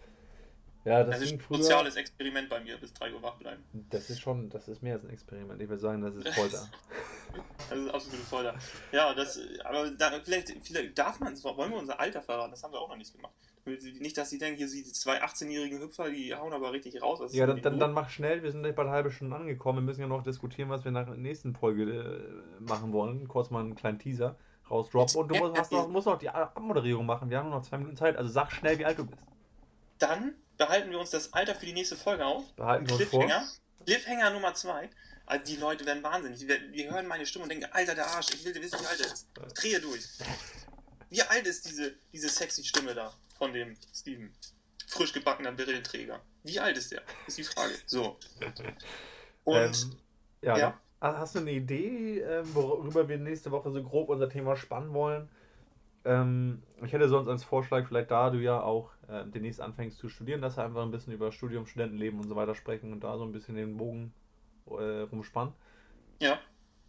ja, 0.88 1.04
das 1.04 1.14
Das 1.14 1.22
ist 1.22 1.30
ging 1.30 1.38
ein 1.38 1.42
früher. 1.42 1.58
soziales 1.58 1.96
Experiment 1.96 2.48
bei 2.48 2.60
mir, 2.60 2.76
bis 2.78 2.92
3 2.94 3.12
Uhr 3.12 3.22
wach 3.22 3.36
bleiben. 3.36 3.62
Das 3.90 4.10
ist 4.10 4.20
schon, 4.20 4.48
das 4.48 4.68
ist 4.68 4.82
mehr 4.82 4.94
als 4.94 5.04
ein 5.04 5.10
Experiment. 5.10 5.60
Ich 5.60 5.68
würde 5.68 5.80
sagen, 5.80 6.02
das 6.02 6.14
ist 6.14 6.28
Folter. 6.28 6.68
Das 7.68 7.78
ist 7.78 7.90
absolute 7.90 8.22
Folter. 8.24 8.54
Ja, 8.90 9.12
das, 9.12 9.38
aber 9.62 9.90
da, 9.90 10.18
vielleicht, 10.24 10.50
vielleicht 10.62 10.98
darf 10.98 11.20
man 11.20 11.34
es, 11.34 11.44
wollen 11.44 11.70
wir 11.70 11.78
unser 11.78 12.00
Alter 12.00 12.22
verraten, 12.22 12.52
das 12.52 12.62
haben 12.62 12.72
wir 12.72 12.80
auch 12.80 12.88
noch 12.88 12.96
nicht 12.96 13.12
gemacht. 13.12 13.34
Nicht, 13.66 14.16
dass 14.16 14.30
sie 14.30 14.38
denken, 14.38 14.56
hier 14.56 14.68
sind 14.68 14.86
die 14.86 14.92
zwei 14.92 15.22
18-jährigen 15.22 15.78
Hüpfer, 15.78 16.08
die 16.08 16.34
hauen 16.34 16.54
aber 16.54 16.72
richtig 16.72 17.02
raus. 17.02 17.20
Ist 17.20 17.34
ja, 17.34 17.46
dann, 17.46 17.60
dann, 17.60 17.78
dann 17.78 17.92
mach 17.92 18.08
schnell, 18.08 18.42
wir 18.42 18.50
sind 18.50 18.62
gleich 18.62 18.74
bei 18.74 18.82
einer 18.82 18.92
halben 18.92 19.10
Stunde 19.10 19.36
angekommen. 19.36 19.80
Wir 19.80 19.82
müssen 19.82 20.00
ja 20.00 20.06
noch 20.06 20.22
diskutieren, 20.22 20.70
was 20.70 20.84
wir 20.86 20.90
nach 20.90 21.04
der 21.04 21.16
nächsten 21.16 21.54
Folge 21.54 21.84
äh, 21.84 22.62
machen 22.62 22.92
wollen. 22.94 23.28
Kurz 23.28 23.50
mal 23.50 23.60
einen 23.60 23.74
kleinen 23.74 23.98
Teaser 23.98 24.36
rausdroppen. 24.70 25.16
Und 25.20 25.28
du 25.28 25.36
musst, 25.36 25.70
noch, 25.72 25.88
musst 25.88 26.06
noch 26.06 26.18
die 26.18 26.30
Abmoderierung 26.30 27.04
machen. 27.04 27.28
Wir 27.28 27.38
haben 27.38 27.50
nur 27.50 27.58
noch 27.58 27.66
zwei 27.66 27.76
Minuten 27.76 27.96
Zeit. 27.96 28.16
Also 28.16 28.30
sag 28.30 28.50
schnell, 28.52 28.78
wie 28.78 28.86
alt 28.86 28.98
du 28.98 29.04
bist. 29.06 29.22
Dann 29.98 30.34
behalten 30.58 30.90
wir 30.90 30.98
uns 30.98 31.10
das 31.10 31.32
Alter 31.32 31.54
für 31.54 31.66
die 31.66 31.72
nächste 31.72 31.96
Folge 31.96 32.26
auf. 32.26 32.44
Behalten 32.54 32.88
wir 32.88 32.96
uns 32.96 33.04
vor. 33.04 33.26
Cliffhanger. 33.86 34.30
Nummer 34.30 34.52
2. 34.52 34.90
Also 35.24 35.44
die 35.44 35.56
Leute 35.56 35.86
werden 35.86 36.02
wahnsinnig. 36.02 36.40
Die, 36.40 36.72
die 36.72 36.90
hören 36.90 37.06
meine 37.06 37.24
Stimme 37.24 37.44
und 37.44 37.50
denken, 37.50 37.66
Alter, 37.70 37.94
der 37.94 38.06
Arsch, 38.06 38.34
ich 38.34 38.44
will 38.44 38.54
wissen, 38.54 38.80
wie 38.80 38.86
alt 38.86 39.00
er 39.00 39.12
ist. 39.12 39.28
Drehe 39.54 39.80
durch. 39.80 40.04
Wie 41.10 41.22
alt 41.22 41.46
ist 41.46 41.66
diese, 41.66 41.94
diese 42.12 42.28
sexy 42.28 42.64
Stimme 42.64 42.94
da 42.94 43.12
von 43.38 43.52
dem 43.52 43.76
Steven? 43.94 44.34
Frisch 44.86 45.12
gebackener 45.12 45.52
Brillenträger. 45.52 46.20
Wie 46.42 46.58
alt 46.58 46.76
ist 46.76 46.92
der? 46.92 47.02
Ist 47.26 47.38
die 47.38 47.44
Frage. 47.44 47.74
So. 47.86 48.18
Und 49.44 49.56
ähm, 49.56 49.96
ja, 50.40 50.58
ja. 50.58 50.80
hast 51.00 51.34
du 51.34 51.40
eine 51.40 51.52
Idee, 51.52 52.20
ähm, 52.20 52.54
worüber 52.54 53.08
wir 53.08 53.18
nächste 53.18 53.50
Woche 53.50 53.70
so 53.70 53.82
grob 53.82 54.08
unser 54.08 54.30
Thema 54.30 54.56
spannen 54.56 54.94
wollen? 54.94 55.28
Ähm, 56.08 56.62
ich 56.82 56.92
hätte 56.92 57.08
sonst 57.08 57.28
als 57.28 57.44
Vorschlag, 57.44 57.86
vielleicht 57.86 58.10
da 58.10 58.30
du 58.30 58.38
ja 58.38 58.60
auch 58.62 58.90
äh, 59.08 59.24
demnächst 59.26 59.60
anfängst 59.60 59.98
zu 59.98 60.08
studieren, 60.08 60.40
dass 60.40 60.56
wir 60.56 60.64
einfach 60.64 60.82
ein 60.82 60.90
bisschen 60.90 61.12
über 61.12 61.32
Studium, 61.32 61.66
Studentenleben 61.66 62.18
und 62.18 62.28
so 62.28 62.34
weiter 62.36 62.54
sprechen 62.54 62.92
und 62.92 63.04
da 63.04 63.18
so 63.18 63.24
ein 63.24 63.32
bisschen 63.32 63.56
den 63.56 63.76
Bogen 63.76 64.14
äh, 64.66 65.00
rumspannen. 65.02 65.52
ja, 66.20 66.38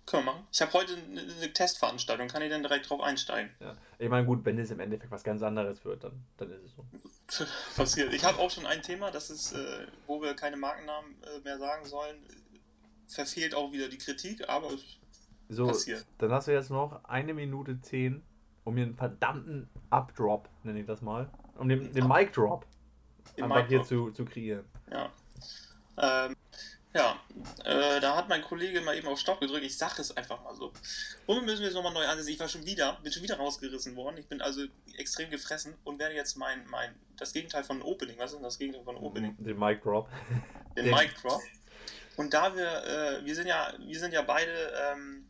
können 0.05 0.25
wir 0.25 0.32
machen. 0.32 0.47
Ich 0.51 0.60
habe 0.62 0.73
heute 0.73 0.93
eine, 0.95 1.53
Testveranstaltung. 1.53 2.27
Kann 2.29 2.41
ich 2.41 2.49
dann 2.49 2.63
direkt 2.63 2.89
drauf 2.89 2.99
einsteigen? 3.01 3.51
Ja. 3.60 3.75
Ich 3.99 4.10
meine, 4.10 4.25
gut, 4.25 4.43
wenn 4.43 4.58
es 4.58 4.71
im 4.71 4.79
Endeffekt 4.79 5.12
was 5.12 5.23
ganz 5.23 5.43
anderes 5.43 5.86
wird, 5.86 6.03
dann, 6.03 6.23
dann 6.38 6.49
ist 6.51 6.63
es 6.63 6.71
so. 6.75 7.45
passiert. 7.75 8.12
Ich 8.13 8.23
habe 8.23 8.39
auch 8.39 8.49
schon 8.49 8.65
ein 8.65 8.82
Thema, 8.82 9.12
das 9.12 9.29
ist, 9.29 9.51
äh, 9.51 9.86
wo 10.08 10.19
wir 10.21 10.34
keine 10.34 10.58
Markennamen 10.58 11.12
äh, 11.21 11.41
mehr 11.43 11.60
sagen 11.60 11.86
sollen. 11.86 12.15
Verfehlt 13.08 13.53
auch 13.53 13.71
wieder 13.71 13.88
die 13.88 13.99
Kritik, 13.99 14.49
aber 14.49 14.71
es 14.73 14.97
So, 15.49 15.67
passiert. 15.67 16.05
dann 16.17 16.32
hast 16.32 16.47
du 16.47 16.53
jetzt 16.53 16.71
noch 16.71 17.03
eine 17.05 17.34
Minute 17.36 17.79
zehn, 17.82 18.23
um 18.69 18.75
mir 18.75 18.84
einen 18.84 18.95
verdammten 18.95 19.69
Updrop, 19.89 20.47
nenne 20.63 20.79
ich 20.79 20.86
das 20.86 21.01
mal, 21.01 21.29
um 21.58 21.67
den, 21.67 21.91
den 21.93 22.08
Mic 22.08 22.32
Drop 22.32 22.65
Den 23.36 23.43
einfach 23.45 23.58
Mic 23.58 23.67
hier 23.67 23.84
zu, 23.84 24.12
zu 24.12 24.25
kreieren. 24.25 24.65
Ja. 24.91 25.12
Ähm, 25.97 26.36
ja, 26.93 27.19
äh, 27.65 27.99
da 27.99 28.15
hat 28.15 28.29
mein 28.29 28.41
Kollege 28.41 28.82
mal 28.82 28.95
eben 28.97 29.08
auf 29.08 29.19
Stopp 29.19 29.39
gedrückt. 29.39 29.63
Ich 29.63 29.77
sage 29.77 30.01
es 30.01 30.15
einfach 30.17 30.41
mal 30.43 30.55
so. 30.55 30.71
Womit 31.27 31.45
müssen 31.45 31.62
wir 31.62 31.67
es 31.67 31.75
nochmal 31.75 31.93
neu 31.93 32.05
ansetzen? 32.08 32.29
Ich 32.29 32.39
war 32.39 32.47
schon 32.47 32.65
wieder, 32.65 32.97
bin 33.03 33.12
schon 33.12 33.21
wieder 33.21 33.38
rausgerissen 33.38 33.95
worden. 33.95 34.17
Ich 34.17 34.27
bin 34.27 34.41
also 34.41 34.62
extrem 34.97 35.29
gefressen 35.29 35.75
und 35.84 35.99
werde 35.99 36.15
jetzt 36.15 36.36
mein, 36.38 36.65
mein, 36.67 36.95
das 37.17 37.34
Gegenteil 37.34 37.63
von 37.63 37.82
Opening, 37.84 38.17
was 38.17 38.32
ist 38.32 38.38
denn 38.38 38.43
das 38.43 38.58
Gegenteil 38.58 38.84
von 38.84 38.95
Opening? 38.97 39.36
Den 39.38 39.60
Mic 39.60 39.82
Drop. 39.84 40.10
den 40.75 40.86
Den- 40.86 40.95
Mic 40.95 41.13
Drop. 41.21 41.41
Und 42.17 42.34
da 42.34 42.55
wir, 42.55 42.67
äh, 42.84 43.25
wir 43.25 43.36
sind 43.36 43.47
ja, 43.47 43.71
wir 43.77 43.99
sind 43.99 44.12
ja 44.13 44.21
beide, 44.23 44.51
ähm, 44.91 45.25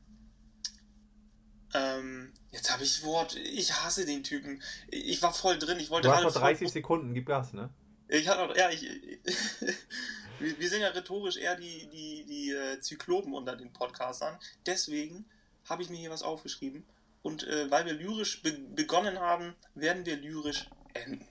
ähm, 1.74 2.34
jetzt 2.52 2.72
habe 2.72 2.84
ich 2.84 3.04
Wort, 3.04 3.36
ich 3.36 3.74
hasse 3.74 4.06
den 4.06 4.24
Typen. 4.24 4.62
Ich 4.88 5.22
war 5.22 5.34
voll 5.34 5.58
drin, 5.60 5.80
ich 5.80 5.90
wollte 5.90 6.08
Du 6.08 6.14
hast 6.14 6.24
noch 6.24 6.32
voll- 6.34 6.42
30 6.42 6.70
Sekunden, 6.72 7.14
gib 7.14 7.26
Gas, 7.28 7.54
ne? 7.54 7.70
Ich 8.08 8.28
hatte 8.28 8.48
noch, 8.48 8.56
ja, 8.56 8.70
ich, 8.72 8.82
wir, 10.40 10.60
wir 10.60 10.70
sind 10.70 10.82
ja 10.82 10.88
rhetorisch 10.90 11.38
eher 11.38 11.56
die, 11.56 11.88
die, 11.90 12.26
die 12.26 12.52
äh, 12.52 12.80
Zyklopen 12.80 13.34
unter 13.34 13.56
den 13.56 13.72
Podcastern. 13.72 14.38
Deswegen 14.66 15.26
habe 15.66 15.84
ich 15.84 15.90
mir 15.90 15.98
hier 15.98 16.10
was 16.10 16.24
aufgeschrieben. 16.24 16.86
Und 17.22 17.44
äh, 17.48 17.70
weil 17.70 17.86
wir 17.86 17.94
lyrisch 17.94 18.42
be 18.42 18.52
begonnen 18.54 19.20
haben, 19.20 19.54
werden 19.76 20.06
wir 20.06 20.16
lyrisch 20.16 20.70
enden. 20.94 21.28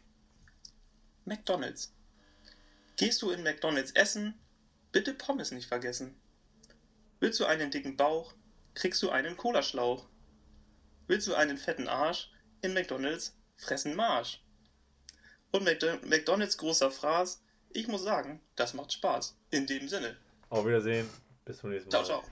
McDonalds. 1.24 1.92
Gehst 2.96 3.22
du 3.22 3.31
in 3.31 3.42
McDonalds 3.42 3.92
essen, 3.92 4.35
bitte 4.92 5.14
Pommes 5.14 5.51
nicht 5.51 5.66
vergessen. 5.66 6.14
Willst 7.20 7.40
du 7.40 7.46
einen 7.46 7.70
dicken 7.70 7.96
Bauch, 7.96 8.35
kriegst 8.74 9.03
du 9.03 9.11
einen 9.11 9.37
Cola-Schlauch. 9.37 10.07
Willst 11.09 11.27
du 11.27 11.35
einen 11.35 11.57
fetten 11.57 11.88
Arsch, 11.88 12.31
in 12.61 12.75
McDonalds 12.75 13.35
fressen 13.57 13.97
Marsch. 13.97 14.40
und 15.51 15.64
McDonalds 15.64 16.59
großer 16.59 16.90
Fraß. 16.90 17.42
Ich 17.71 17.88
muss 17.88 18.03
sagen, 18.03 18.40
das 18.57 18.75
macht 18.75 18.92
Spaß. 18.92 19.37
In 19.51 19.66
dem 19.66 19.88
Sinne. 19.88 20.16
Auf 20.51 20.66
Wiedersehen. 20.66 21.09
Bis 21.44 21.59
zum 21.59 21.71
nächsten 21.71 21.90
Mal. 21.90 22.05
Ciao, 22.05 22.21
ciao. 22.21 22.31